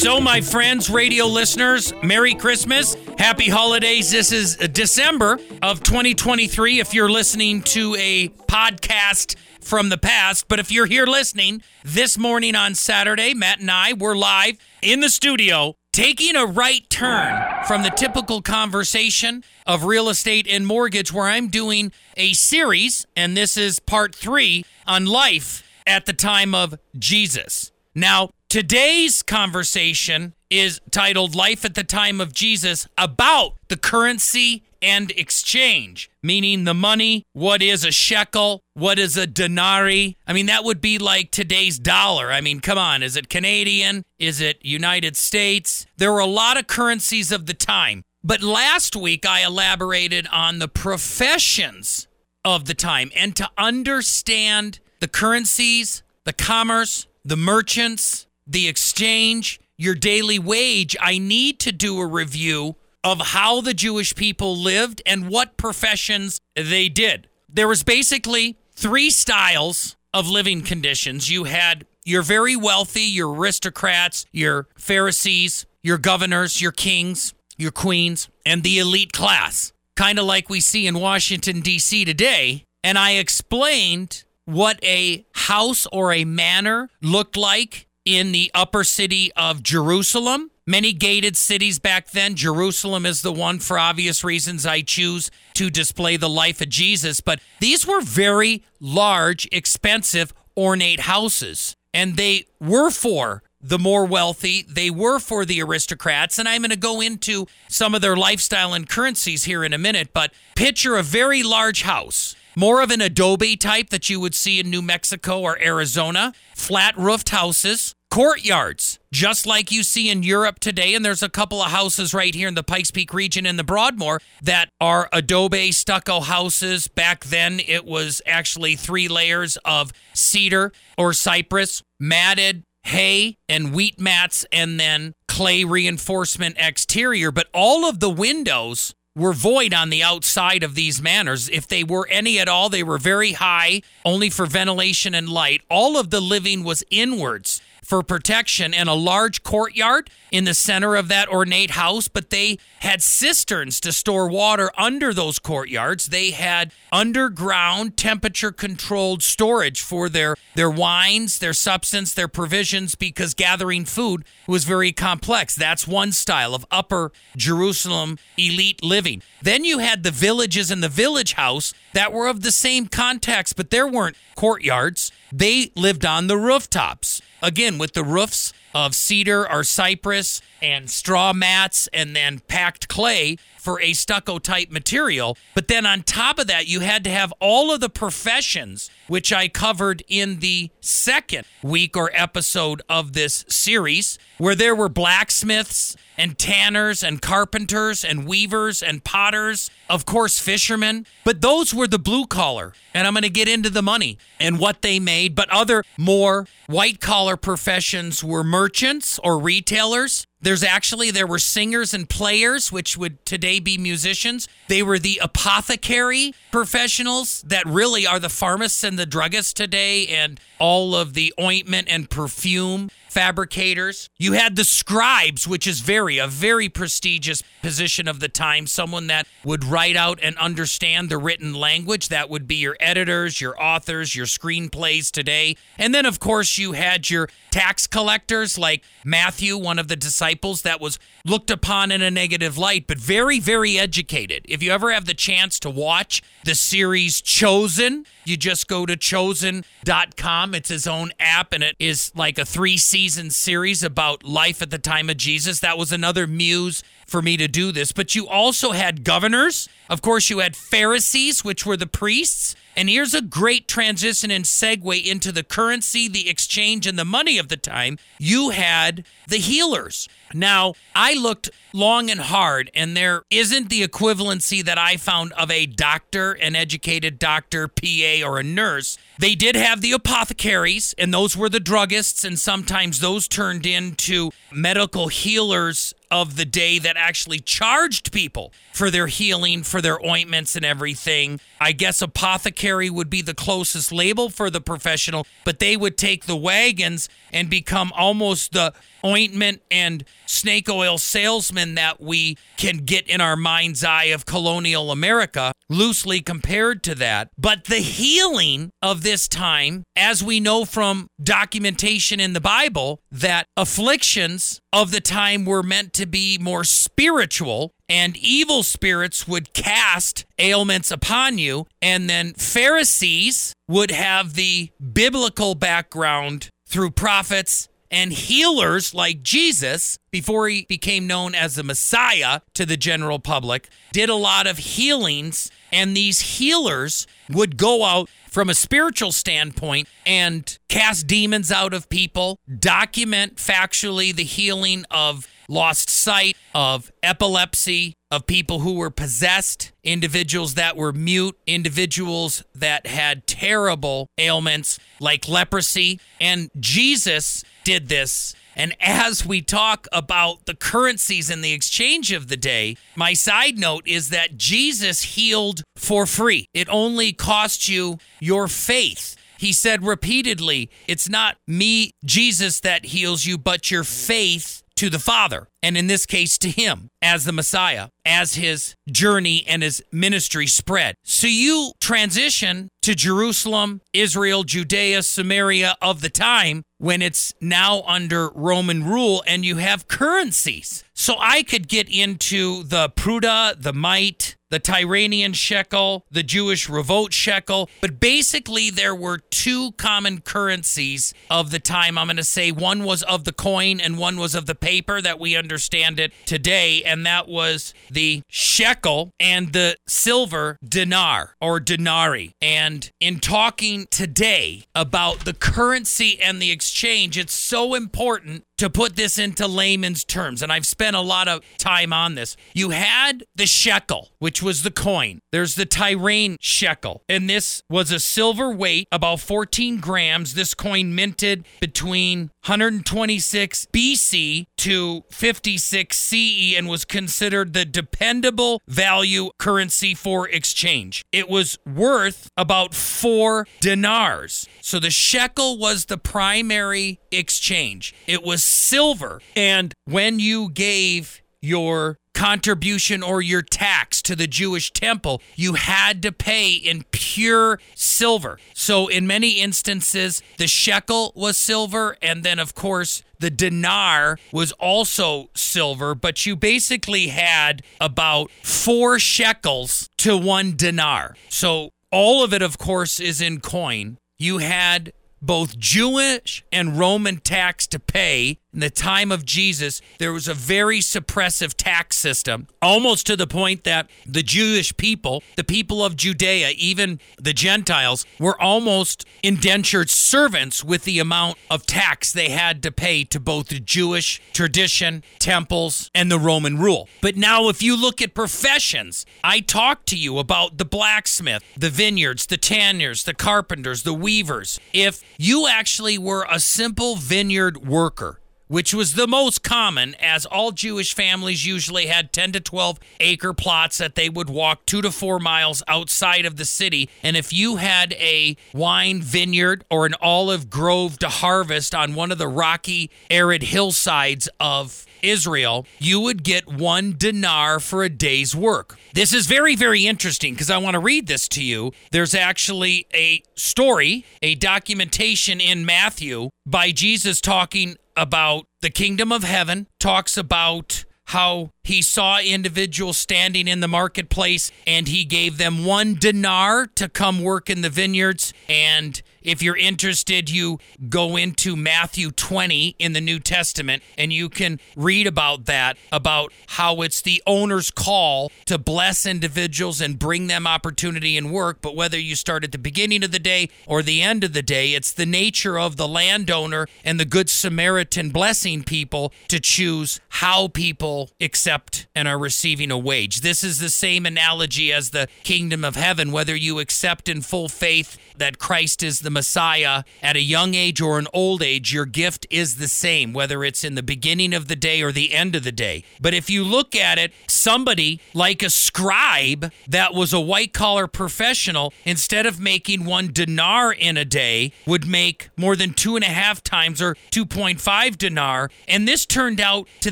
So, 0.05 0.21
my 0.21 0.39
friends, 0.39 0.87
radio 0.87 1.25
listeners, 1.25 1.91
Merry 2.03 2.35
Christmas. 2.35 2.95
Happy 3.17 3.49
holidays. 3.49 4.11
This 4.11 4.31
is 4.31 4.55
December 4.55 5.39
of 5.63 5.81
2023 5.81 6.79
if 6.79 6.93
you're 6.93 7.09
listening 7.09 7.63
to 7.63 7.95
a 7.95 8.29
podcast 8.47 9.35
from 9.61 9.89
the 9.89 9.97
past. 9.97 10.47
But 10.47 10.59
if 10.59 10.71
you're 10.71 10.85
here 10.85 11.07
listening 11.07 11.63
this 11.83 12.19
morning 12.19 12.53
on 12.53 12.75
Saturday, 12.75 13.33
Matt 13.33 13.61
and 13.61 13.71
I 13.71 13.93
were 13.93 14.15
live 14.15 14.59
in 14.83 14.99
the 14.99 15.09
studio 15.09 15.73
taking 15.91 16.35
a 16.35 16.45
right 16.45 16.87
turn 16.87 17.43
from 17.65 17.81
the 17.81 17.89
typical 17.89 18.43
conversation 18.43 19.43
of 19.65 19.85
real 19.85 20.07
estate 20.07 20.45
and 20.47 20.67
mortgage, 20.67 21.11
where 21.11 21.25
I'm 21.25 21.47
doing 21.47 21.91
a 22.15 22.33
series, 22.33 23.07
and 23.17 23.35
this 23.35 23.57
is 23.57 23.79
part 23.79 24.13
three 24.13 24.65
on 24.85 25.07
life 25.07 25.63
at 25.87 26.05
the 26.05 26.13
time 26.13 26.53
of 26.53 26.77
Jesus. 26.95 27.71
Now, 27.95 28.29
today's 28.49 29.21
conversation 29.21 30.33
is 30.49 30.79
titled 30.91 31.35
Life 31.35 31.65
at 31.65 31.75
the 31.75 31.83
Time 31.83 32.21
of 32.21 32.33
Jesus 32.33 32.87
about 32.97 33.55
the 33.67 33.77
currency 33.77 34.63
and 34.81 35.11
exchange, 35.11 36.11
meaning 36.21 36.63
the 36.63 36.73
money. 36.73 37.25
What 37.33 37.61
is 37.61 37.83
a 37.83 37.91
shekel? 37.91 38.61
What 38.73 38.99
is 38.99 39.17
a 39.17 39.25
denari? 39.25 40.15
I 40.27 40.33
mean, 40.33 40.45
that 40.45 40.63
would 40.63 40.79
be 40.79 40.99
like 40.99 41.31
today's 41.31 41.79
dollar. 41.79 42.31
I 42.31 42.41
mean, 42.41 42.59
come 42.59 42.77
on. 42.77 43.01
Is 43.01 43.15
it 43.15 43.29
Canadian? 43.29 44.03
Is 44.19 44.41
it 44.41 44.63
United 44.63 45.17
States? 45.17 45.87
There 45.97 46.13
were 46.13 46.19
a 46.19 46.27
lot 46.27 46.57
of 46.57 46.67
currencies 46.67 47.31
of 47.31 47.47
the 47.47 47.53
time. 47.53 48.03
But 48.23 48.41
last 48.41 48.95
week, 48.95 49.25
I 49.25 49.45
elaborated 49.45 50.27
on 50.31 50.59
the 50.59 50.67
professions 50.67 52.07
of 52.43 52.65
the 52.65 52.73
time 52.73 53.11
and 53.15 53.35
to 53.35 53.49
understand 53.57 54.79
the 54.99 55.07
currencies, 55.07 56.03
the 56.25 56.33
commerce, 56.33 57.07
the 57.23 57.35
merchants, 57.37 58.27
the 58.47 58.67
exchange, 58.67 59.59
your 59.77 59.95
daily 59.95 60.39
wage, 60.39 60.95
I 60.99 61.17
need 61.17 61.59
to 61.61 61.71
do 61.71 61.99
a 61.99 62.05
review 62.05 62.75
of 63.03 63.19
how 63.19 63.61
the 63.61 63.73
Jewish 63.73 64.15
people 64.15 64.57
lived 64.57 65.01
and 65.05 65.29
what 65.29 65.57
professions 65.57 66.39
they 66.55 66.89
did. 66.89 67.27
There 67.47 67.67
was 67.67 67.83
basically 67.83 68.57
three 68.73 69.09
styles 69.09 69.95
of 70.13 70.27
living 70.27 70.61
conditions. 70.61 71.29
You 71.29 71.43
had 71.43 71.85
your 72.03 72.21
very 72.21 72.55
wealthy, 72.55 73.03
your 73.03 73.33
aristocrats, 73.33 74.25
your 74.31 74.67
Pharisees, 74.77 75.65
your 75.83 75.97
governors, 75.97 76.61
your 76.61 76.71
kings, 76.71 77.33
your 77.57 77.71
queens, 77.71 78.29
and 78.45 78.63
the 78.63 78.79
elite 78.79 79.13
class, 79.13 79.71
kind 79.95 80.17
of 80.19 80.25
like 80.25 80.49
we 80.49 80.59
see 80.59 80.87
in 80.87 80.99
Washington, 80.99 81.61
D.C. 81.61 82.05
today. 82.05 82.63
And 82.83 82.97
I 82.97 83.11
explained 83.11 84.23
what 84.45 84.79
a 84.83 85.25
house 85.33 85.87
or 85.91 86.11
a 86.11 86.25
manor 86.25 86.89
looked 87.01 87.37
like 87.37 87.87
in 88.05 88.31
the 88.31 88.51
upper 88.53 88.83
city 88.83 89.31
of 89.35 89.63
Jerusalem. 89.63 90.51
Many 90.67 90.93
gated 90.93 91.35
cities 91.35 91.79
back 91.79 92.11
then. 92.11 92.35
Jerusalem 92.35 93.05
is 93.05 93.21
the 93.21 93.33
one 93.33 93.59
for 93.59 93.77
obvious 93.77 94.23
reasons 94.23 94.65
I 94.65 94.81
choose 94.81 95.29
to 95.55 95.69
display 95.69 96.17
the 96.17 96.29
life 96.29 96.61
of 96.61 96.69
Jesus. 96.69 97.19
But 97.19 97.39
these 97.59 97.85
were 97.85 98.01
very 98.01 98.63
large, 98.79 99.47
expensive, 99.51 100.33
ornate 100.55 101.01
houses. 101.01 101.75
And 101.93 102.15
they 102.15 102.45
were 102.59 102.89
for 102.89 103.43
the 103.61 103.79
more 103.79 104.05
wealthy. 104.05 104.65
They 104.67 104.89
were 104.89 105.19
for 105.19 105.45
the 105.45 105.61
aristocrats. 105.61 106.39
And 106.39 106.47
I'm 106.47 106.61
going 106.61 106.71
to 106.71 106.77
go 106.77 107.01
into 107.01 107.47
some 107.67 107.95
of 107.95 108.01
their 108.01 108.15
lifestyle 108.15 108.73
and 108.73 108.87
currencies 108.87 109.43
here 109.43 109.63
in 109.63 109.73
a 109.73 109.77
minute. 109.79 110.13
But 110.13 110.33
picture 110.55 110.97
a 110.97 111.03
very 111.03 111.43
large 111.43 111.83
house 111.83 112.35
more 112.55 112.81
of 112.81 112.89
an 112.89 113.01
adobe 113.01 113.57
type 113.57 113.89
that 113.89 114.09
you 114.09 114.19
would 114.19 114.33
see 114.33 114.59
in 114.59 114.69
New 114.69 114.81
Mexico 114.81 115.41
or 115.41 115.61
Arizona, 115.61 116.33
flat 116.55 116.97
roofed 116.97 117.29
houses, 117.29 117.95
courtyards, 118.15 118.97
just 119.11 119.45
like 119.45 119.73
you 119.73 119.83
see 119.83 120.09
in 120.09 120.23
Europe 120.23 120.61
today. 120.61 120.95
And 120.95 121.03
there's 121.03 121.21
a 121.21 121.27
couple 121.27 121.61
of 121.61 121.71
houses 121.71 122.13
right 122.13 122.33
here 122.33 122.47
in 122.47 122.55
the 122.55 122.63
Pikes 122.63 122.89
Peak 122.89 123.13
region 123.13 123.45
in 123.45 123.57
the 123.57 123.63
Broadmoor 123.63 124.21
that 124.41 124.69
are 124.79 125.09
adobe 125.11 125.73
stucco 125.73 126.21
houses. 126.21 126.87
Back 126.87 127.25
then, 127.25 127.59
it 127.59 127.83
was 127.83 128.21
actually 128.25 128.77
three 128.77 129.09
layers 129.09 129.57
of 129.65 129.91
cedar 130.13 130.71
or 130.97 131.11
cypress, 131.11 131.83
matted 131.99 132.63
hay 132.83 133.35
and 133.49 133.73
wheat 133.73 133.99
mats, 133.99 134.45
and 134.49 134.79
then 134.79 135.11
clay 135.27 135.65
reinforcement 135.65 136.55
exterior. 136.57 137.33
But 137.33 137.47
all 137.53 137.83
of 137.83 137.99
the 137.99 138.09
windows 138.09 138.95
were 139.13 139.33
void 139.33 139.73
on 139.73 139.89
the 139.89 140.03
outside 140.03 140.63
of 140.63 140.75
these 140.75 141.01
manors. 141.01 141.49
If 141.49 141.67
they 141.67 141.83
were 141.83 142.07
any 142.09 142.39
at 142.39 142.47
all, 142.47 142.69
they 142.69 142.83
were 142.83 142.97
very 142.97 143.33
high, 143.33 143.81
only 144.05 144.29
for 144.29 144.45
ventilation 144.45 145.13
and 145.13 145.27
light. 145.27 145.63
All 145.69 145.97
of 145.97 146.11
the 146.11 146.21
living 146.21 146.63
was 146.63 146.83
inwards 146.89 147.61
for 147.85 148.01
protection 148.01 148.73
and 148.73 148.89
a 148.89 148.93
large 148.93 149.43
courtyard 149.43 150.09
in 150.31 150.43
the 150.43 150.53
center 150.53 150.95
of 150.95 151.07
that 151.07 151.29
ornate 151.29 151.71
house, 151.71 152.07
but 152.07 152.31
they 152.31 152.57
had 152.79 153.01
cisterns 153.01 153.79
to 153.79 153.93
store 153.93 154.27
water 154.27 154.71
under 154.77 155.13
those 155.13 155.37
courtyards. 155.37 156.07
They 156.07 156.31
had 156.31 156.73
underground 156.91 157.95
temperature 157.95 158.51
controlled 158.51 159.21
storage 159.21 159.81
for 159.81 160.09
their 160.09 160.35
their 160.55 160.69
wines, 160.69 161.39
their 161.39 161.53
substance, 161.53 162.13
their 162.13 162.27
provisions 162.27 162.95
because 162.95 163.33
gathering 163.33 163.85
food 163.85 164.25
was 164.47 164.63
very 164.63 164.91
complex. 164.91 165.55
That's 165.55 165.87
one 165.87 166.11
style 166.11 166.55
of 166.55 166.65
upper 166.71 167.11
Jerusalem 167.37 168.17
elite 168.37 168.83
living. 168.83 169.21
Then 169.41 169.63
you 169.63 169.79
had 169.79 170.03
the 170.03 170.11
villages 170.11 170.71
and 170.71 170.81
the 170.81 170.89
village 170.89 171.33
house 171.33 171.73
that 171.93 172.11
were 172.11 172.27
of 172.27 172.41
the 172.41 172.51
same 172.51 172.87
context, 172.87 173.55
but 173.55 173.69
there 173.69 173.87
weren't 173.87 174.17
courtyards. 174.35 175.11
They 175.31 175.71
lived 175.75 176.05
on 176.05 176.27
the 176.27 176.37
rooftops. 176.37 177.21
Again, 177.45 177.77
with 177.77 177.93
the 177.93 178.03
roofs 178.03 178.53
of 178.73 178.95
cedar 178.95 179.47
or 179.47 179.63
cypress 179.63 180.41
and 180.63 180.89
straw 180.89 181.31
mats 181.31 181.87
and 181.93 182.15
then 182.15 182.39
packed 182.47 182.87
clay 182.87 183.37
for 183.59 183.79
a 183.81 183.93
stucco 183.93 184.39
type 184.39 184.71
material. 184.71 185.37
But 185.53 185.67
then 185.67 185.85
on 185.85 186.01
top 186.01 186.39
of 186.39 186.47
that, 186.47 186.67
you 186.67 186.79
had 186.79 187.03
to 187.03 187.11
have 187.11 187.31
all 187.39 187.71
of 187.71 187.81
the 187.81 187.89
professions, 187.89 188.89
which 189.07 189.31
I 189.31 189.47
covered 189.47 190.03
in 190.07 190.39
the 190.39 190.71
second 190.81 191.45
week 191.61 191.95
or 191.95 192.09
episode 192.15 192.81
of 192.89 193.13
this 193.13 193.45
series, 193.47 194.17
where 194.39 194.55
there 194.55 194.75
were 194.75 194.89
blacksmiths 194.89 195.95
and 196.17 196.37
tanners 196.37 197.03
and 197.03 197.21
carpenters 197.21 198.03
and 198.03 198.27
weavers 198.27 198.81
and 198.81 199.03
potters, 199.03 199.69
of 199.89 200.05
course, 200.05 200.39
fishermen. 200.39 201.05
But 201.23 201.41
those 201.41 201.73
were 201.73 201.87
the 201.87 201.99
blue 201.99 202.25
collar. 202.25 202.73
And 202.93 203.05
I'm 203.05 203.13
going 203.13 203.23
to 203.23 203.29
get 203.29 203.47
into 203.47 203.69
the 203.69 203.81
money 203.81 204.17
and 204.39 204.59
what 204.59 204.81
they 204.81 204.99
made. 204.99 205.35
But 205.35 205.49
other 205.49 205.83
more 205.97 206.47
white 206.67 206.99
collar 206.99 207.37
professions 207.37 208.23
were 208.23 208.43
merchants 208.43 209.19
or 209.23 209.37
retailers. 209.39 210.25
There's 210.41 210.63
actually 210.63 211.09
there 211.09 211.25
were 211.25 211.39
singers 211.39 211.93
and 211.93 212.07
players, 212.07 212.71
which 212.71 212.97
would 212.97 213.25
today 213.25 213.59
be 213.59 213.79
musicians. 213.79 214.47
They 214.67 214.83
were 214.83 214.99
the 214.99 215.19
apothecary 215.23 216.33
professionals 216.51 217.41
that 217.47 217.65
really 217.65 218.05
are 218.05 218.19
the 218.19 218.29
pharmacists 218.29 218.83
and 218.83 218.99
the 218.99 219.07
druggists 219.07 219.53
today, 219.53 220.07
and 220.07 220.39
all 220.59 220.95
of 220.95 221.15
the 221.15 221.33
ointment 221.39 221.87
and 221.89 222.09
perfume 222.09 222.91
fabricators. 223.15 224.09
You 224.17 224.33
had 224.33 224.57
the 224.57 224.65
scribes, 224.65 225.47
which 225.47 225.65
is 225.65 225.79
very 225.79 226.17
a 226.17 226.27
very 226.27 226.67
prestigious 226.67 227.43
position 227.61 228.09
of 228.09 228.19
the 228.19 228.27
time, 228.27 228.67
someone 228.67 229.07
that 229.07 229.25
would 229.45 229.63
write 229.63 229.95
out 229.95 230.19
and 230.21 230.37
understand 230.37 231.09
the 231.09 231.17
written 231.17 231.53
language. 231.53 232.09
That 232.09 232.29
would 232.29 232.45
be 232.45 232.57
your 232.57 232.75
editors, 232.81 233.39
your 233.39 233.55
authors, 233.61 234.17
your 234.17 234.25
screenplays 234.25 235.11
today. 235.11 235.55
And 235.77 235.95
then 235.95 236.05
of 236.05 236.19
course 236.19 236.57
you 236.57 236.73
had 236.73 237.09
your 237.09 237.29
tax 237.51 237.87
collectors 237.87 238.57
like 238.57 238.83
Matthew, 239.05 239.57
one 239.57 239.79
of 239.79 239.87
the 239.87 239.95
disciples 239.95 240.63
that 240.63 240.81
was 240.81 240.99
looked 241.23 241.49
upon 241.49 241.93
in 241.93 242.01
a 242.01 242.11
negative 242.11 242.57
light, 242.57 242.85
but 242.85 242.97
very, 242.97 243.39
very 243.39 243.79
educated. 243.79 244.45
If 244.49 244.61
you 244.61 244.71
ever 244.71 244.91
have 244.91 245.05
the 245.05 245.13
chance 245.13 245.57
to 245.59 245.69
watch 245.69 246.21
the 246.43 246.53
series 246.53 247.21
Chosen, 247.21 248.05
you 248.25 248.35
just 248.35 248.67
go 248.67 248.85
to 248.85 248.97
chosen.com. 248.97 250.53
It's 250.53 250.69
his 250.69 250.85
own 250.85 251.11
app, 251.17 251.53
and 251.53 251.63
it 251.63 251.77
is 251.79 252.11
like 252.13 252.37
a 252.37 252.43
three 252.43 252.75
season 252.75 253.04
series 253.09 253.83
about 253.83 254.23
life 254.23 254.61
at 254.61 254.71
the 254.71 254.79
time 254.79 255.09
of 255.09 255.17
Jesus. 255.17 255.59
That 255.59 255.77
was 255.77 255.91
another 255.91 256.27
muse 256.27 256.83
for 257.05 257.21
me 257.21 257.37
to 257.37 257.47
do 257.47 257.71
this. 257.71 257.91
But 257.91 258.15
you 258.15 258.27
also 258.27 258.71
had 258.71 259.03
governors. 259.03 259.69
Of 259.89 260.01
course, 260.01 260.29
you 260.29 260.39
had 260.39 260.55
Pharisees, 260.55 261.43
which 261.43 261.65
were 261.65 261.77
the 261.77 261.87
priests. 261.87 262.55
And 262.75 262.89
here's 262.89 263.13
a 263.13 263.21
great 263.21 263.67
transition 263.67 264.31
and 264.31 264.43
segue 264.43 265.05
into 265.05 265.31
the 265.31 265.43
currency, 265.43 266.09
the 266.09 266.29
exchange, 266.29 266.87
and 266.87 266.99
the 266.99 267.05
money 267.05 267.37
of 267.37 267.47
the 267.47 267.57
time. 267.57 267.97
You 268.19 268.49
had 268.49 269.05
the 269.27 269.37
healers. 269.37 270.09
Now, 270.33 270.73
I 270.93 271.13
looked 271.13 271.49
long 271.71 272.09
and 272.09 272.19
hard, 272.19 272.69
and 272.75 272.97
there 272.97 273.23
isn't 273.29 273.69
the 273.69 273.87
equivalency 273.87 274.63
that 274.65 274.77
I 274.77 274.97
found 274.97 275.31
of 275.33 275.49
a 275.49 275.65
doctor, 275.65 276.33
an 276.33 276.55
educated 276.55 277.19
doctor, 277.19 277.67
PA, 277.67 278.25
or 278.25 278.39
a 278.39 278.43
nurse. 278.43 278.97
They 279.17 279.35
did 279.35 279.55
have 279.55 279.81
the 279.81 279.93
apothecaries, 279.93 280.93
and 280.97 281.13
those 281.13 281.37
were 281.37 281.49
the 281.49 281.59
druggists, 281.59 282.25
and 282.25 282.37
sometimes 282.37 282.99
those 282.99 283.27
turned 283.27 283.65
into 283.65 284.31
medical 284.51 285.07
healers 285.07 285.93
of 286.11 286.35
the 286.35 286.45
day 286.45 286.79
that 286.79 286.97
actually 286.97 287.39
charged 287.39 288.11
people 288.11 288.51
for 288.73 288.91
their 288.91 289.07
healing, 289.07 289.63
for 289.63 289.81
their 289.81 290.03
ointments 290.05 290.55
and 290.55 290.65
everything. 290.65 291.39
I 291.59 291.71
guess 291.71 292.01
apothecary 292.01 292.89
would 292.89 293.09
be 293.09 293.21
the 293.21 293.33
closest 293.33 293.91
label 293.91 294.29
for 294.29 294.49
the 294.49 294.61
professional, 294.61 295.25
but 295.45 295.59
they 295.59 295.77
would 295.77 295.97
take 295.97 296.25
the 296.25 296.35
wagons 296.35 297.09
and 297.31 297.49
become 297.49 297.91
almost 297.95 298.53
the 298.53 298.73
ointment 299.05 299.61
and 299.69 300.03
snake 300.25 300.69
oil 300.69 300.97
salesman 300.97 301.75
that 301.75 302.01
we 302.01 302.37
can 302.57 302.77
get 302.77 303.07
in 303.07 303.21
our 303.21 303.35
mind's 303.35 303.83
eye 303.83 304.05
of 304.05 304.25
colonial 304.25 304.91
America, 304.91 305.53
loosely 305.69 306.21
compared 306.21 306.83
to 306.83 306.95
that. 306.95 307.29
But 307.37 307.65
the 307.65 307.77
healing 307.77 308.71
of 308.81 309.03
this 309.03 309.27
time, 309.27 309.83
as 309.95 310.23
we 310.23 310.39
know 310.39 310.65
from 310.65 311.07
documentation 311.21 312.19
in 312.19 312.33
the 312.33 312.41
Bible, 312.41 312.99
that 313.11 313.45
afflictions 313.55 314.59
of 314.73 314.91
the 314.91 315.01
time 315.01 315.45
were 315.45 315.63
meant 315.63 315.93
to 315.93 316.05
be 316.05 316.37
more 316.39 316.63
spiritual 316.63 317.71
and 317.87 318.17
evil 318.17 318.63
spirits 318.63 319.27
would 319.27 319.53
cast 319.53 320.25
ailments 320.39 320.91
upon 320.91 321.37
you. 321.37 321.67
And 321.81 322.09
then 322.09 322.33
Pharisees 322.33 323.53
would 323.67 323.91
have 323.91 324.33
the 324.33 324.71
biblical 324.93 325.55
background 325.55 326.49
through 326.67 326.91
prophets 326.91 327.69
and 327.95 328.11
healers 328.11 328.93
like 328.93 329.23
Jesus, 329.23 329.97
before 330.11 330.49
he 330.49 330.65
became 330.67 331.07
known 331.07 331.33
as 331.33 331.55
the 331.55 331.63
Messiah 331.63 332.41
to 332.53 332.65
the 332.65 332.75
general 332.75 333.19
public, 333.19 333.69
did 333.93 334.09
a 334.09 334.15
lot 334.15 334.47
of 334.47 334.57
healings. 334.57 335.49
And 335.71 335.95
these 335.95 336.19
healers 336.19 337.07
would 337.29 337.55
go 337.55 337.85
out 337.85 338.09
from 338.29 338.49
a 338.49 338.53
spiritual 338.53 339.13
standpoint 339.13 339.87
and 340.05 340.57
cast 340.67 341.07
demons 341.07 341.53
out 341.53 341.73
of 341.73 341.87
people, 341.87 342.37
document 342.59 343.37
factually 343.37 344.13
the 344.13 344.25
healing 344.25 344.83
of 344.91 345.25
lost 345.47 345.89
sight, 345.89 346.35
of 346.53 346.91
epilepsy, 347.03 347.93
of 348.11 348.25
people 348.25 348.59
who 348.59 348.75
were 348.75 348.89
possessed, 348.89 349.71
individuals 349.83 350.53
that 350.53 350.77
were 350.77 350.93
mute, 350.93 351.37
individuals 351.45 352.43
that 352.53 352.87
had 352.87 353.27
terrible 353.27 354.07
ailments 354.17 354.79
like 354.99 355.27
leprosy. 355.27 355.99
And 356.21 356.49
Jesus 356.59 357.43
did 357.63 357.89
this. 357.89 358.35
And 358.55 358.73
as 358.79 359.25
we 359.25 359.41
talk 359.41 359.87
about 359.91 360.45
the 360.45 360.55
currencies 360.55 361.29
and 361.29 361.43
the 361.43 361.51
exchange 361.51 362.11
of 362.13 362.29
the 362.29 362.37
day, 362.37 362.77
my 362.95 363.13
side 363.13 363.57
note 363.57 363.85
is 363.85 364.09
that 364.09 364.37
Jesus 364.37 365.01
healed 365.01 365.63
for 365.75 366.05
free. 366.05 366.47
It 366.53 366.69
only 366.69 367.11
cost 367.11 367.67
you 367.67 367.97
your 368.21 368.47
faith. 368.47 369.17
He 369.37 369.51
said 369.51 369.83
repeatedly, 369.83 370.69
It's 370.87 371.09
not 371.09 371.35
me, 371.45 371.91
Jesus, 372.05 372.61
that 372.61 372.85
heals 372.85 373.25
you, 373.25 373.37
but 373.37 373.69
your 373.69 373.83
faith 373.83 374.63
to 374.75 374.89
the 374.89 374.99
Father, 374.99 375.47
and 375.63 375.77
in 375.77 375.87
this 375.87 376.05
case 376.05 376.37
to 376.39 376.49
Him 376.49 376.89
as 377.01 377.25
the 377.25 377.31
Messiah, 377.31 377.89
as 378.05 378.35
His 378.35 378.75
journey 378.89 379.43
and 379.47 379.63
His 379.63 379.83
ministry 379.91 380.47
spread. 380.47 380.95
So 381.03 381.27
you 381.27 381.71
transition 381.79 382.69
to 382.81 382.93
Jerusalem, 382.93 383.81
Israel, 383.93 384.43
Judea, 384.43 385.03
Samaria 385.03 385.75
of 385.81 386.01
the 386.01 386.09
time 386.09 386.63
when 386.77 387.01
it's 387.01 387.33
now 387.41 387.81
under 387.87 388.29
Roman 388.29 388.83
rule 388.83 389.23
and 389.25 389.43
you 389.43 389.57
have 389.57 389.87
currencies. 389.87 390.83
So 390.93 391.15
I 391.19 391.41
could 391.41 391.67
get 391.67 391.89
into 391.89 392.63
the 392.63 392.89
prutah, 392.89 393.59
the 393.59 393.73
mite, 393.73 394.34
the 394.49 394.59
Tyranian 394.59 395.35
shekel, 395.35 396.05
the 396.11 396.23
Jewish 396.23 396.69
revolt 396.69 397.13
shekel. 397.13 397.69
But 397.81 397.99
basically, 397.99 398.69
there 398.69 398.95
were 398.95 399.17
two 399.17 399.71
common 399.73 400.21
currencies 400.21 401.13
of 401.29 401.51
the 401.51 401.59
time. 401.59 401.97
I'm 401.97 402.07
going 402.07 402.17
to 402.17 402.23
say 402.23 402.51
one 402.51 402.83
was 402.83 403.03
of 403.03 403.23
the 403.23 403.33
coin 403.33 403.79
and 403.79 403.97
one 403.97 404.17
was 404.17 404.35
of 404.35 404.45
the 404.45 404.55
paper 404.55 405.01
that 405.01 405.19
we 405.19 405.35
understand 405.35 405.99
it 405.99 406.13
today. 406.25 406.83
And 406.83 407.05
that 407.05 407.27
was 407.27 407.73
the 407.89 408.21
shekel 408.27 409.11
and 409.19 409.53
the 409.53 409.77
silver 409.87 410.57
dinar 410.63 411.35
or 411.41 411.59
denari. 411.59 412.33
And 412.41 412.89
in 412.99 413.19
talking 413.19 413.87
today 413.89 414.63
about 414.73 415.25
the 415.25 415.33
currency 415.33 416.21
and 416.21 416.41
the 416.41 416.51
exchange, 416.51 417.17
it's 417.17 417.33
so 417.33 417.73
important 417.73 418.44
to 418.57 418.69
put 418.69 418.95
this 418.95 419.17
into 419.17 419.47
layman's 419.47 420.03
terms, 420.03 420.41
and 420.41 420.51
I've 420.51 420.65
spent 420.65 420.95
a 420.95 421.01
lot 421.01 421.27
of 421.27 421.41
time 421.57 421.91
on 421.91 422.15
this. 422.15 422.37
You 422.53 422.69
had 422.69 423.23
the 423.35 423.45
shekel, 423.45 424.09
which 424.19 424.41
was 424.41 424.63
the 424.63 424.71
coin. 424.71 425.19
There's 425.31 425.55
the 425.55 425.65
Tyrian 425.65 426.37
shekel, 426.39 427.03
and 427.09 427.29
this 427.29 427.63
was 427.69 427.91
a 427.91 427.99
silver 427.99 428.51
weight, 428.51 428.87
about 428.91 429.19
14 429.19 429.79
grams. 429.79 430.33
This 430.33 430.53
coin 430.53 430.95
minted 430.95 431.45
between 431.59 432.31
126 432.45 433.67
BC 433.73 434.45
to 434.57 435.03
56 435.11 435.97
CE 435.97 436.55
and 436.55 436.67
was 436.67 436.85
considered 436.85 437.53
the 437.53 437.65
dependable 437.65 438.61
value 438.67 439.31
currency 439.37 439.93
for 439.93 440.29
exchange. 440.29 441.03
It 441.11 441.29
was 441.29 441.57
worth 441.65 442.29
about 442.37 442.73
four 442.73 443.47
dinars. 443.59 444.47
So 444.61 444.79
the 444.79 444.89
shekel 444.89 445.57
was 445.57 445.85
the 445.85 445.97
primary 445.97 446.99
exchange. 447.11 447.93
It 448.07 448.23
was 448.23 448.44
silver. 448.45 449.21
And 449.35 449.73
when 449.85 450.19
you 450.19 450.49
gave 450.49 451.21
your 451.41 451.97
contribution 452.13 453.03
or 453.03 453.21
your 453.21 453.41
tax 453.41 454.01
to 454.01 454.15
the 454.15 454.25
Jewish 454.25 454.71
temple, 454.71 455.21
you 455.35 455.53
had 455.53 456.01
to 456.01 456.11
pay 456.11 456.53
in 456.53 456.83
pure 456.91 457.59
silver. 457.75 458.39
So, 458.53 458.87
in 458.87 459.05
many 459.05 459.41
instances, 459.41 460.23
the 460.37 460.47
shekel 460.47 461.11
was 461.15 461.37
silver, 461.37 461.97
and 462.01 462.23
then, 462.23 462.39
of 462.39 462.55
course, 462.55 463.03
the 463.19 463.29
dinar 463.29 464.17
was 464.31 464.51
also 464.53 465.29
silver, 465.35 465.93
but 465.93 466.25
you 466.25 466.35
basically 466.35 467.07
had 467.07 467.61
about 467.79 468.31
four 468.43 468.97
shekels 468.97 469.89
to 469.97 470.17
one 470.17 470.55
dinar. 470.55 471.15
So, 471.29 471.69
all 471.91 472.23
of 472.23 472.33
it, 472.33 472.41
of 472.41 472.57
course, 472.57 472.99
is 472.99 473.21
in 473.21 473.39
coin. 473.39 473.97
You 474.17 474.39
had 474.39 474.93
both 475.25 475.57
Jewish 475.57 476.43
and 476.51 476.77
Roman 476.77 477.17
tax 477.17 477.67
to 477.67 477.79
pay. 477.79 478.39
In 478.55 478.61
the 478.61 478.69
time 478.69 479.11
of 479.11 479.25
Jesus, 479.25 479.81
there 479.99 480.13
was 480.13 480.29
a 480.29 480.33
very 480.33 480.79
suppressive 480.79 481.53
tax 481.55 481.97
system, 481.97 482.47
almost 482.61 483.05
to 483.07 483.17
the 483.17 483.27
point 483.27 483.65
that 483.65 483.89
the 484.05 484.23
Jewish 484.23 484.75
people, 484.77 485.21
the 485.35 485.43
people 485.43 485.83
of 485.83 485.97
Judea, 485.97 486.51
even 486.57 487.01
the 487.21 487.33
Gentiles, 487.33 488.05
were 488.17 488.41
almost 488.41 489.05
indentured 489.21 489.89
servants 489.89 490.63
with 490.63 490.85
the 490.85 490.99
amount 490.99 491.37
of 491.51 491.65
tax 491.65 492.13
they 492.13 492.29
had 492.29 492.63
to 492.63 492.71
pay 492.71 493.03
to 493.03 493.19
both 493.19 493.49
the 493.49 493.59
Jewish 493.59 494.21
tradition, 494.31 495.03
temples, 495.19 495.91
and 495.93 496.09
the 496.09 496.19
Roman 496.19 496.57
rule. 496.57 496.87
But 497.01 497.17
now, 497.17 497.49
if 497.49 497.61
you 497.61 497.75
look 497.75 498.01
at 498.01 498.13
professions, 498.13 499.05
I 499.21 499.41
talked 499.41 499.87
to 499.87 499.97
you 499.97 500.17
about 500.17 500.57
the 500.57 500.65
blacksmith, 500.65 501.43
the 501.57 501.69
vineyards, 501.69 502.25
the 502.27 502.37
tanners, 502.37 503.03
the 503.03 503.13
carpenters, 503.13 503.83
the 503.83 503.93
weavers. 503.93 504.61
If 504.71 505.03
you 505.17 505.45
actually 505.45 505.97
were 505.97 506.25
a 506.31 506.39
simple 506.39 506.95
vineyard 506.95 507.67
worker, 507.67 508.21
which 508.47 508.73
was 508.73 508.93
the 508.93 509.07
most 509.07 509.43
common, 509.43 509.95
as 509.99 510.25
all 510.25 510.51
Jewish 510.51 510.93
families 510.93 511.45
usually 511.45 511.87
had 511.87 512.13
10 512.13 512.33
to 512.33 512.39
12 512.39 512.79
acre 512.99 513.33
plots 513.33 513.77
that 513.77 513.95
they 513.95 514.09
would 514.09 514.29
walk 514.29 514.65
two 514.65 514.81
to 514.81 514.91
four 514.91 515.19
miles 515.19 515.63
outside 515.67 516.25
of 516.25 516.35
the 516.35 516.45
city. 516.45 516.89
And 517.03 517.17
if 517.17 517.33
you 517.33 517.57
had 517.57 517.93
a 517.93 518.37
wine 518.53 519.01
vineyard 519.01 519.63
or 519.69 519.85
an 519.85 519.95
olive 520.01 520.49
grove 520.49 520.99
to 520.99 521.09
harvest 521.09 521.73
on 521.73 521.95
one 521.95 522.11
of 522.11 522.17
the 522.17 522.27
rocky, 522.27 522.91
arid 523.09 523.43
hillsides 523.43 524.29
of 524.39 524.85
Israel, 525.01 525.65
you 525.79 525.99
would 525.99 526.23
get 526.23 526.47
one 526.47 526.95
dinar 526.97 527.59
for 527.59 527.83
a 527.83 527.89
day's 527.89 528.35
work. 528.35 528.77
This 528.93 529.13
is 529.13 529.27
very, 529.27 529.55
very 529.55 529.85
interesting 529.85 530.33
because 530.33 530.49
I 530.49 530.57
want 530.57 530.73
to 530.73 530.79
read 530.79 531.07
this 531.07 531.27
to 531.29 531.43
you. 531.43 531.71
There's 531.91 532.15
actually 532.15 532.87
a 532.93 533.21
story, 533.35 534.05
a 534.21 534.35
documentation 534.35 535.39
in 535.39 535.65
Matthew 535.65 536.29
by 536.45 536.71
Jesus 536.71 537.21
talking 537.21 537.77
about 537.95 538.45
the 538.61 538.69
kingdom 538.69 539.11
of 539.11 539.23
heaven, 539.23 539.67
talks 539.79 540.17
about 540.17 540.85
how 541.09 541.51
he 541.63 541.81
saw 541.81 542.19
individuals 542.19 542.97
standing 542.97 543.47
in 543.47 543.59
the 543.59 543.67
marketplace 543.67 544.51
and 544.65 544.87
he 544.87 545.05
gave 545.05 545.37
them 545.37 545.63
one 545.63 545.93
dinar 545.93 546.65
to 546.65 546.89
come 546.89 547.21
work 547.21 547.49
in 547.49 547.61
the 547.61 547.69
vineyards. 547.69 548.33
And 548.49 549.01
if 549.25 549.41
you're 549.41 549.57
interested, 549.57 550.29
you 550.29 550.59
go 550.89 551.15
into 551.15 551.55
Matthew 551.55 552.11
20 552.11 552.75
in 552.79 552.93
the 552.93 553.01
New 553.01 553.19
Testament 553.19 553.83
and 553.97 554.13
you 554.13 554.29
can 554.29 554.59
read 554.75 555.07
about 555.07 555.45
that, 555.45 555.77
about 555.91 556.31
how 556.49 556.81
it's 556.81 557.01
the 557.01 557.21
owner's 557.25 557.71
call 557.71 558.31
to 558.45 558.57
bless 558.57 559.05
individuals 559.05 559.81
and 559.81 559.97
bring 559.97 560.27
them 560.27 560.47
opportunity 560.47 561.17
and 561.17 561.31
work. 561.31 561.61
But 561.61 561.75
whether 561.75 561.99
you 561.99 562.15
start 562.15 562.43
at 562.43 562.51
the 562.51 562.57
beginning 562.57 563.03
of 563.03 563.11
the 563.11 563.19
day 563.19 563.49
or 563.65 563.81
the 563.81 564.01
end 564.01 564.23
of 564.23 564.33
the 564.33 564.41
day, 564.43 564.73
it's 564.73 564.91
the 564.91 565.05
nature 565.05 565.57
of 565.57 565.77
the 565.77 565.87
landowner 565.87 566.67
and 566.83 566.99
the 566.99 567.05
Good 567.05 567.29
Samaritan 567.29 568.11
blessing 568.11 568.63
people 568.63 569.11
to 569.27 569.39
choose 569.39 569.99
how 570.09 570.47
people 570.47 571.09
accept 571.19 571.87
and 571.95 572.07
are 572.07 572.19
receiving 572.19 572.71
a 572.71 572.77
wage. 572.77 573.21
This 573.21 573.43
is 573.43 573.59
the 573.59 573.69
same 573.69 574.05
analogy 574.05 574.71
as 574.71 574.91
the 574.91 575.07
kingdom 575.23 575.63
of 575.65 575.75
heaven, 575.75 576.11
whether 576.11 576.35
you 576.35 576.59
accept 576.59 577.09
in 577.09 577.21
full 577.21 577.49
faith 577.49 577.97
that 578.17 578.39
Christ 578.39 578.83
is 578.83 578.99
the 578.99 579.09
Messiah 579.15 579.83
at 580.03 580.15
a 580.15 580.21
young 580.21 580.53
age 580.53 580.81
or 580.81 580.99
an 580.99 581.07
old 581.13 581.41
age, 581.41 581.73
your 581.73 581.85
gift 581.85 582.27
is 582.29 582.57
the 582.57 582.67
same, 582.67 583.13
whether 583.13 583.43
it's 583.43 583.63
in 583.63 583.73
the 583.73 583.81
beginning 583.81 584.33
of 584.33 584.47
the 584.47 584.55
day 584.55 584.83
or 584.83 584.91
the 584.91 585.13
end 585.13 585.35
of 585.35 585.43
the 585.43 585.51
day. 585.51 585.83
But 585.99 586.13
if 586.13 586.29
you 586.29 586.43
look 586.43 586.75
at 586.75 586.99
it, 586.99 587.13
somebody 587.27 588.01
like 588.13 588.43
a 588.43 588.49
scribe 588.49 589.51
that 589.67 589.93
was 589.93 590.13
a 590.13 590.19
white 590.19 590.53
collar 590.53 590.85
professional, 590.85 591.73
instead 591.85 592.25
of 592.25 592.39
making 592.39 592.85
one 592.85 593.11
dinar 593.11 593.71
in 593.71 593.97
a 593.97 594.05
day, 594.05 594.51
would 594.67 594.85
make 594.85 595.29
more 595.37 595.55
than 595.55 595.73
two 595.73 595.95
and 595.95 596.03
a 596.03 596.09
half 596.09 596.43
times 596.43 596.81
or 596.81 596.95
2.5 597.11 597.97
dinar. 597.97 598.51
And 598.67 598.87
this 598.87 599.05
turned 599.05 599.39
out 599.39 599.67
to 599.79 599.91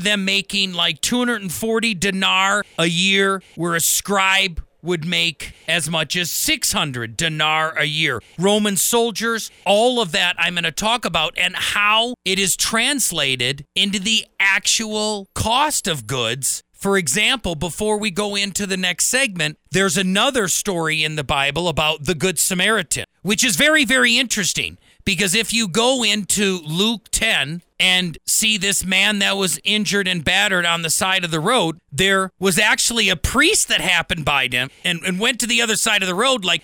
them 0.00 0.24
making 0.24 0.74
like 0.74 1.00
240 1.00 1.94
dinar 1.94 2.64
a 2.78 2.86
year, 2.86 3.42
where 3.56 3.74
a 3.74 3.80
scribe 3.80 4.62
would 4.84 5.04
make 5.04 5.54
as 5.66 5.90
much 5.90 6.14
as 6.14 6.30
600 6.30 7.16
dinar 7.16 7.76
a 7.76 7.84
year. 7.84 8.22
Roman 8.38 8.76
soldiers, 8.76 9.50
all 9.64 10.00
of 10.00 10.12
that 10.12 10.36
I'm 10.38 10.54
going 10.54 10.64
to 10.64 10.72
talk 10.72 11.04
about 11.04 11.36
and 11.36 11.56
how 11.56 12.14
it 12.24 12.38
is 12.38 12.56
translated 12.56 13.64
into 13.74 13.98
the 13.98 14.26
actual 14.38 15.28
cost 15.34 15.88
of 15.88 16.06
goods. 16.06 16.62
For 16.72 16.98
example, 16.98 17.54
before 17.54 17.96
we 17.96 18.10
go 18.10 18.34
into 18.36 18.66
the 18.66 18.76
next 18.76 19.06
segment, 19.06 19.58
there's 19.70 19.96
another 19.96 20.48
story 20.48 21.02
in 21.02 21.16
the 21.16 21.24
Bible 21.24 21.66
about 21.66 22.04
the 22.04 22.14
Good 22.14 22.38
Samaritan, 22.38 23.06
which 23.22 23.42
is 23.42 23.56
very, 23.56 23.86
very 23.86 24.18
interesting. 24.18 24.76
Because 25.04 25.34
if 25.34 25.52
you 25.52 25.68
go 25.68 26.02
into 26.02 26.60
Luke 26.64 27.08
10 27.10 27.62
and 27.78 28.18
see 28.26 28.56
this 28.56 28.84
man 28.84 29.18
that 29.18 29.36
was 29.36 29.58
injured 29.64 30.08
and 30.08 30.24
battered 30.24 30.64
on 30.64 30.82
the 30.82 30.90
side 30.90 31.24
of 31.24 31.30
the 31.30 31.40
road, 31.40 31.78
there 31.92 32.30
was 32.38 32.58
actually 32.58 33.08
a 33.08 33.16
priest 33.16 33.68
that 33.68 33.80
happened 33.80 34.24
by 34.24 34.48
him 34.50 34.70
and, 34.84 35.00
and 35.04 35.20
went 35.20 35.40
to 35.40 35.46
the 35.46 35.60
other 35.60 35.76
side 35.76 36.02
of 36.02 36.08
the 36.08 36.14
road, 36.14 36.44
like, 36.44 36.62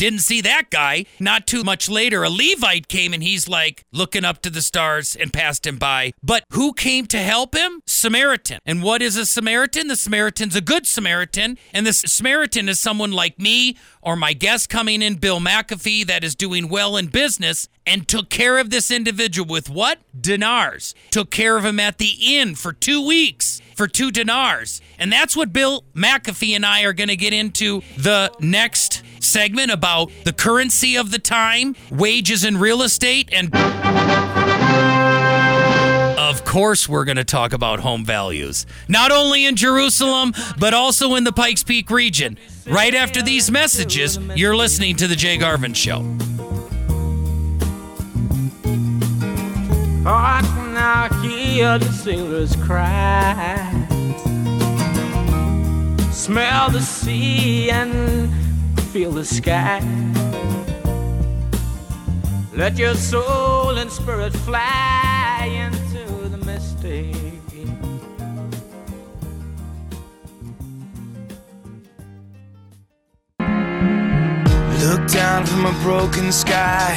didn't 0.00 0.20
see 0.20 0.40
that 0.40 0.70
guy. 0.70 1.04
Not 1.18 1.46
too 1.46 1.62
much 1.62 1.86
later, 1.90 2.24
a 2.24 2.30
Levite 2.30 2.88
came 2.88 3.12
and 3.12 3.22
he's 3.22 3.50
like 3.50 3.84
looking 3.92 4.24
up 4.24 4.40
to 4.40 4.48
the 4.48 4.62
stars 4.62 5.14
and 5.14 5.30
passed 5.30 5.66
him 5.66 5.76
by. 5.76 6.12
But 6.22 6.44
who 6.52 6.72
came 6.72 7.04
to 7.08 7.18
help 7.18 7.54
him? 7.54 7.82
Samaritan. 7.84 8.60
And 8.64 8.82
what 8.82 9.02
is 9.02 9.18
a 9.18 9.26
Samaritan? 9.26 9.88
The 9.88 9.96
Samaritan's 9.96 10.56
a 10.56 10.62
good 10.62 10.86
Samaritan. 10.86 11.58
And 11.74 11.86
the 11.86 11.92
Samaritan 11.92 12.70
is 12.70 12.80
someone 12.80 13.12
like 13.12 13.38
me 13.38 13.76
or 14.00 14.16
my 14.16 14.32
guest 14.32 14.70
coming 14.70 15.02
in, 15.02 15.16
Bill 15.16 15.38
McAfee, 15.38 16.06
that 16.06 16.24
is 16.24 16.34
doing 16.34 16.70
well 16.70 16.96
in 16.96 17.08
business 17.08 17.68
and 17.84 18.08
took 18.08 18.30
care 18.30 18.56
of 18.56 18.70
this 18.70 18.90
individual 18.90 19.52
with 19.52 19.68
what? 19.68 19.98
Dinars. 20.18 20.94
Took 21.10 21.30
care 21.30 21.58
of 21.58 21.66
him 21.66 21.78
at 21.78 21.98
the 21.98 22.16
inn 22.22 22.54
for 22.54 22.72
two 22.72 23.06
weeks 23.06 23.59
for 23.80 23.88
two 23.88 24.10
dinars. 24.10 24.82
And 24.98 25.10
that's 25.10 25.34
what 25.34 25.54
Bill 25.54 25.84
McAfee 25.94 26.54
and 26.54 26.66
I 26.66 26.82
are 26.82 26.92
going 26.92 27.08
to 27.08 27.16
get 27.16 27.32
into 27.32 27.80
the 27.96 28.30
next 28.38 29.02
segment 29.20 29.70
about 29.70 30.10
the 30.24 30.34
currency 30.34 30.98
of 30.98 31.10
the 31.10 31.18
time, 31.18 31.74
wages 31.90 32.44
in 32.44 32.58
real 32.58 32.82
estate, 32.82 33.30
and 33.32 33.48
of 36.18 36.44
course, 36.44 36.86
we're 36.90 37.06
going 37.06 37.16
to 37.16 37.24
talk 37.24 37.54
about 37.54 37.80
home 37.80 38.04
values, 38.04 38.66
not 38.86 39.10
only 39.12 39.46
in 39.46 39.56
Jerusalem, 39.56 40.34
but 40.58 40.74
also 40.74 41.14
in 41.14 41.24
the 41.24 41.32
Pikes 41.32 41.64
Peak 41.64 41.90
region. 41.90 42.36
Right 42.66 42.94
after 42.94 43.22
these 43.22 43.50
messages, 43.50 44.18
you're 44.36 44.56
listening 44.56 44.96
to 44.96 45.06
The 45.06 45.16
Jay 45.16 45.38
Garvens 45.38 45.76
Show. 45.76 46.59
Hear 51.60 51.78
the 51.78 51.92
sailors 51.92 52.56
cry. 52.56 53.70
Smell 56.10 56.70
the 56.70 56.80
sea 56.80 57.70
and 57.70 58.32
feel 58.92 59.12
the 59.12 59.26
sky. 59.26 59.80
Let 62.54 62.78
your 62.78 62.94
soul 62.94 63.76
and 63.76 63.90
spirit 63.92 64.32
fly 64.32 65.50
into 65.66 66.28
the 66.30 66.38
mystic. 66.38 67.14
Look 74.88 75.02
down 75.08 75.44
from 75.44 75.66
a 75.66 75.74
broken 75.82 76.32
sky, 76.32 76.88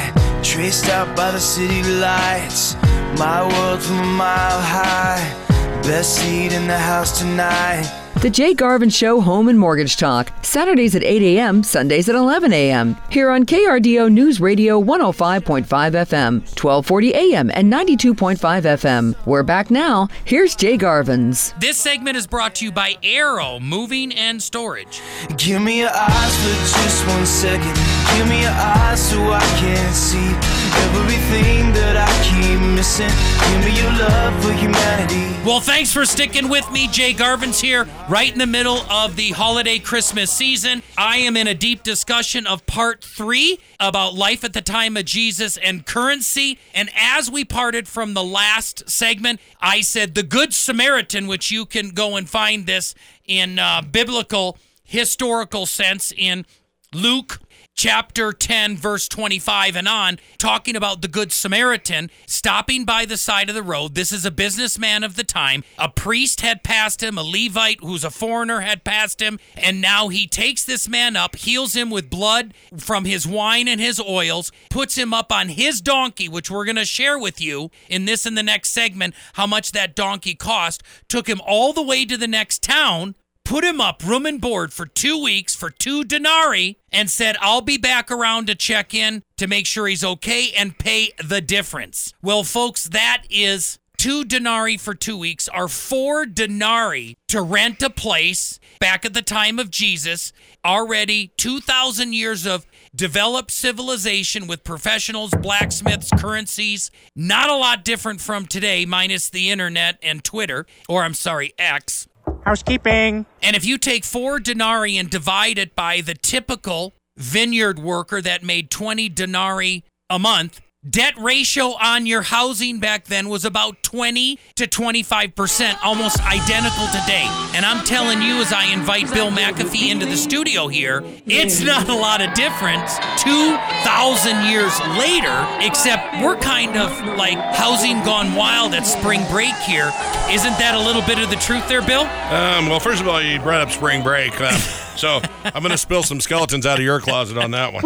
traced 0.42 0.88
out 0.88 1.14
by 1.14 1.32
the 1.32 1.40
city 1.40 1.82
lights. 2.00 2.76
My 3.18 3.46
world 3.46 3.80
from 3.80 4.00
a 4.00 4.04
mile 4.04 4.60
high, 4.60 5.82
best 5.82 6.16
seat 6.16 6.52
in 6.52 6.66
the 6.66 6.76
house 6.76 7.16
tonight. 7.20 7.88
The 8.22 8.30
Jay 8.30 8.54
Garvens 8.54 8.96
Show 8.96 9.20
Home 9.20 9.48
and 9.48 9.58
Mortgage 9.58 9.96
Talk, 9.96 10.32
Saturdays 10.42 10.96
at 10.96 11.04
8 11.04 11.22
a.m., 11.22 11.62
Sundays 11.62 12.08
at 12.08 12.16
11 12.16 12.52
a.m. 12.52 12.96
Here 13.10 13.30
on 13.30 13.44
KRDO 13.44 14.10
News 14.10 14.40
Radio 14.40 14.82
105.5 14.82 15.64
FM, 15.64 16.40
1240 16.40 17.12
a.m., 17.12 17.50
and 17.54 17.72
92.5 17.72 18.36
FM. 18.38 19.26
We're 19.26 19.42
back 19.42 19.70
now. 19.70 20.08
Here's 20.24 20.56
Jay 20.56 20.76
Garvens. 20.76 21.58
This 21.60 21.76
segment 21.76 22.16
is 22.16 22.26
brought 22.26 22.56
to 22.56 22.64
you 22.64 22.72
by 22.72 22.96
Arrow 23.04 23.60
Moving 23.60 24.12
and 24.12 24.42
Storage. 24.42 25.02
Give 25.36 25.62
me 25.62 25.80
your 25.80 25.90
eyes 25.94 26.36
for 26.38 26.82
just 26.82 27.06
one 27.06 27.26
second. 27.26 27.74
Give 28.16 28.28
me 28.28 28.42
your 28.42 28.50
eyes 28.50 29.10
so 29.10 29.20
I 29.20 29.40
can 29.60 29.92
see 29.92 30.63
everything 30.86 31.72
that 31.72 31.96
I 31.96 32.10
keep 32.22 32.60
missing. 32.74 33.08
Give 33.08 33.64
me 33.64 33.80
your 33.80 33.92
love 33.92 34.44
for 34.44 34.52
humanity. 34.52 35.34
Well, 35.44 35.60
thanks 35.60 35.92
for 35.92 36.06
sticking 36.06 36.48
with 36.48 36.70
me. 36.72 36.88
Jay 36.88 37.12
Garvens 37.12 37.60
here, 37.60 37.86
right 38.08 38.32
in 38.32 38.38
the 38.38 38.46
middle 38.46 38.78
of 38.90 39.16
the 39.16 39.30
holiday 39.30 39.78
Christmas 39.78 40.30
season. 40.30 40.82
I 40.96 41.18
am 41.18 41.36
in 41.36 41.46
a 41.46 41.54
deep 41.54 41.82
discussion 41.82 42.46
of 42.46 42.64
part 42.66 43.04
three 43.04 43.60
about 43.78 44.14
life 44.14 44.42
at 44.42 44.54
the 44.54 44.62
time 44.62 44.96
of 44.96 45.04
Jesus 45.04 45.56
and 45.58 45.84
currency. 45.84 46.58
And 46.72 46.90
as 46.96 47.30
we 47.30 47.44
parted 47.44 47.86
from 47.86 48.14
the 48.14 48.24
last 48.24 48.88
segment, 48.88 49.38
I 49.60 49.82
said 49.82 50.14
the 50.14 50.22
Good 50.22 50.54
Samaritan, 50.54 51.26
which 51.26 51.50
you 51.50 51.66
can 51.66 51.90
go 51.90 52.16
and 52.16 52.28
find 52.28 52.66
this 52.66 52.94
in 53.26 53.58
uh, 53.58 53.82
biblical 53.82 54.56
historical 54.82 55.66
sense 55.66 56.12
in 56.16 56.46
Luke 56.92 57.40
chapter 57.74 58.32
10, 58.32 58.76
verse 58.76 59.08
25 59.08 59.76
and 59.76 59.88
on, 59.88 60.18
talking 60.38 60.76
about 60.76 61.02
the 61.02 61.08
Good 61.08 61.32
Samaritan 61.32 62.10
stopping 62.26 62.84
by 62.84 63.04
the 63.04 63.16
side 63.16 63.48
of 63.48 63.54
the 63.54 63.62
road. 63.62 63.94
This 63.94 64.12
is 64.12 64.24
a 64.24 64.30
businessman 64.30 65.04
of 65.04 65.16
the 65.16 65.24
time. 65.24 65.64
A 65.78 65.88
priest 65.88 66.40
had 66.40 66.62
passed 66.62 67.02
him, 67.02 67.18
a 67.18 67.22
Levite 67.22 67.80
who's 67.80 68.04
a 68.04 68.10
foreigner 68.10 68.60
had 68.60 68.84
passed 68.84 69.20
him, 69.20 69.38
and 69.56 69.80
now 69.80 70.08
he 70.08 70.26
takes 70.26 70.64
this 70.64 70.88
man 70.88 71.16
up, 71.16 71.36
heals 71.36 71.74
him 71.74 71.90
with 71.90 72.08
blood 72.08 72.54
from 72.78 73.04
his 73.04 73.26
wine 73.26 73.68
and 73.68 73.80
his 73.80 74.00
oils, 74.00 74.52
puts 74.70 74.96
him 74.96 75.12
up 75.12 75.32
on 75.32 75.48
his 75.50 75.80
donkey, 75.80 76.28
which 76.28 76.50
we're 76.50 76.64
going 76.64 76.76
to 76.76 76.84
share 76.84 77.18
with 77.18 77.40
you 77.40 77.70
in 77.88 78.04
this 78.04 78.24
and 78.24 78.38
the 78.38 78.42
next 78.42 78.70
segment 78.70 79.14
how 79.34 79.46
much 79.46 79.72
that 79.72 79.94
donkey 79.94 80.34
cost, 80.34 80.82
took 81.08 81.28
him 81.28 81.40
all 81.44 81.72
the 81.72 81.82
way 81.82 82.04
to 82.04 82.16
the 82.16 82.28
next 82.28 82.62
town 82.62 83.14
put 83.44 83.64
him 83.64 83.80
up 83.80 84.02
room 84.04 84.26
and 84.26 84.40
board 84.40 84.72
for 84.72 84.86
two 84.86 85.22
weeks 85.22 85.54
for 85.54 85.70
two 85.70 86.04
denarii 86.04 86.78
and 86.90 87.10
said, 87.10 87.36
I'll 87.40 87.60
be 87.60 87.76
back 87.76 88.10
around 88.10 88.46
to 88.46 88.54
check 88.54 88.94
in 88.94 89.22
to 89.36 89.46
make 89.46 89.66
sure 89.66 89.86
he's 89.86 90.04
okay 90.04 90.52
and 90.52 90.78
pay 90.78 91.12
the 91.22 91.40
difference. 91.40 92.12
Well, 92.22 92.42
folks, 92.42 92.84
that 92.88 93.24
is 93.30 93.78
two 93.96 94.24
denarii 94.24 94.76
for 94.76 94.94
two 94.94 95.16
weeks 95.16 95.48
are 95.48 95.68
four 95.68 96.26
denarii 96.26 97.16
to 97.28 97.42
rent 97.42 97.82
a 97.82 97.90
place 97.90 98.58
back 98.80 99.04
at 99.04 99.14
the 99.14 99.22
time 99.22 99.58
of 99.58 99.70
Jesus, 99.70 100.32
already 100.64 101.32
2,000 101.36 102.12
years 102.12 102.46
of 102.46 102.66
developed 102.94 103.50
civilization 103.50 104.46
with 104.46 104.64
professionals, 104.64 105.30
blacksmiths, 105.40 106.10
currencies. 106.16 106.90
Not 107.16 107.48
a 107.48 107.56
lot 107.56 107.84
different 107.84 108.20
from 108.20 108.46
today, 108.46 108.84
minus 108.84 109.30
the 109.30 109.50
internet 109.50 109.98
and 110.02 110.22
Twitter, 110.22 110.66
or 110.88 111.02
I'm 111.02 111.14
sorry, 111.14 111.54
X. 111.58 112.06
Housekeeping. 112.44 113.26
And 113.42 113.56
if 113.56 113.64
you 113.64 113.78
take 113.78 114.04
four 114.04 114.38
denarii 114.38 114.98
and 114.98 115.08
divide 115.08 115.58
it 115.58 115.74
by 115.74 116.00
the 116.00 116.14
typical 116.14 116.92
vineyard 117.16 117.78
worker 117.78 118.20
that 118.20 118.42
made 118.42 118.70
20 118.70 119.08
denarii 119.08 119.84
a 120.10 120.18
month, 120.18 120.60
debt 120.88 121.14
ratio 121.18 121.74
on 121.80 122.06
your 122.06 122.22
housing 122.22 122.78
back 122.78 123.04
then 123.04 123.28
was 123.28 123.44
about 123.44 123.82
20 123.82 124.38
to 124.56 124.66
25%, 124.66 125.76
almost 125.82 126.20
identical 126.20 126.86
today. 126.88 127.26
And 127.54 127.64
I'm 127.64 127.84
telling 127.84 128.20
you, 128.20 128.36
as 128.36 128.52
I 128.52 128.66
invite 128.66 129.12
Bill 129.12 129.30
McAfee 129.30 129.90
into 129.90 130.06
the 130.06 130.16
studio 130.16 130.68
here, 130.68 131.02
it's 131.26 131.60
not 131.60 131.88
a 131.88 131.94
lot 131.94 132.20
of 132.20 132.34
difference 132.34 132.98
2,000 133.22 134.44
years 134.46 134.78
later, 134.98 135.46
except 135.60 136.22
we're 136.22 136.36
kind 136.36 136.76
of 136.76 136.90
like 137.16 137.38
housing 137.54 138.02
gone 138.04 138.34
wild 138.34 138.74
at 138.74 138.86
spring 138.86 139.24
break 139.30 139.54
here. 139.66 139.90
Isn't 140.30 140.58
that 140.58 140.74
a 140.74 140.80
little 140.80 141.02
bit 141.02 141.18
of 141.18 141.30
the 141.30 141.36
truth 141.36 141.66
there, 141.68 141.82
Bill? 141.82 142.02
Um, 142.02 142.68
well, 142.68 142.80
first 142.80 143.00
of 143.00 143.08
all, 143.08 143.22
you 143.22 143.38
brought 143.40 143.60
up 143.60 143.70
spring 143.70 144.02
break. 144.02 144.32
Uh, 144.40 144.58
so 144.96 145.20
I'm 145.44 145.62
going 145.62 145.70
to 145.70 145.78
spill 145.78 146.02
some 146.02 146.20
skeletons 146.20 146.66
out 146.66 146.78
of 146.78 146.84
your 146.84 147.00
closet 147.00 147.38
on 147.38 147.50
that 147.52 147.72
one. 147.72 147.82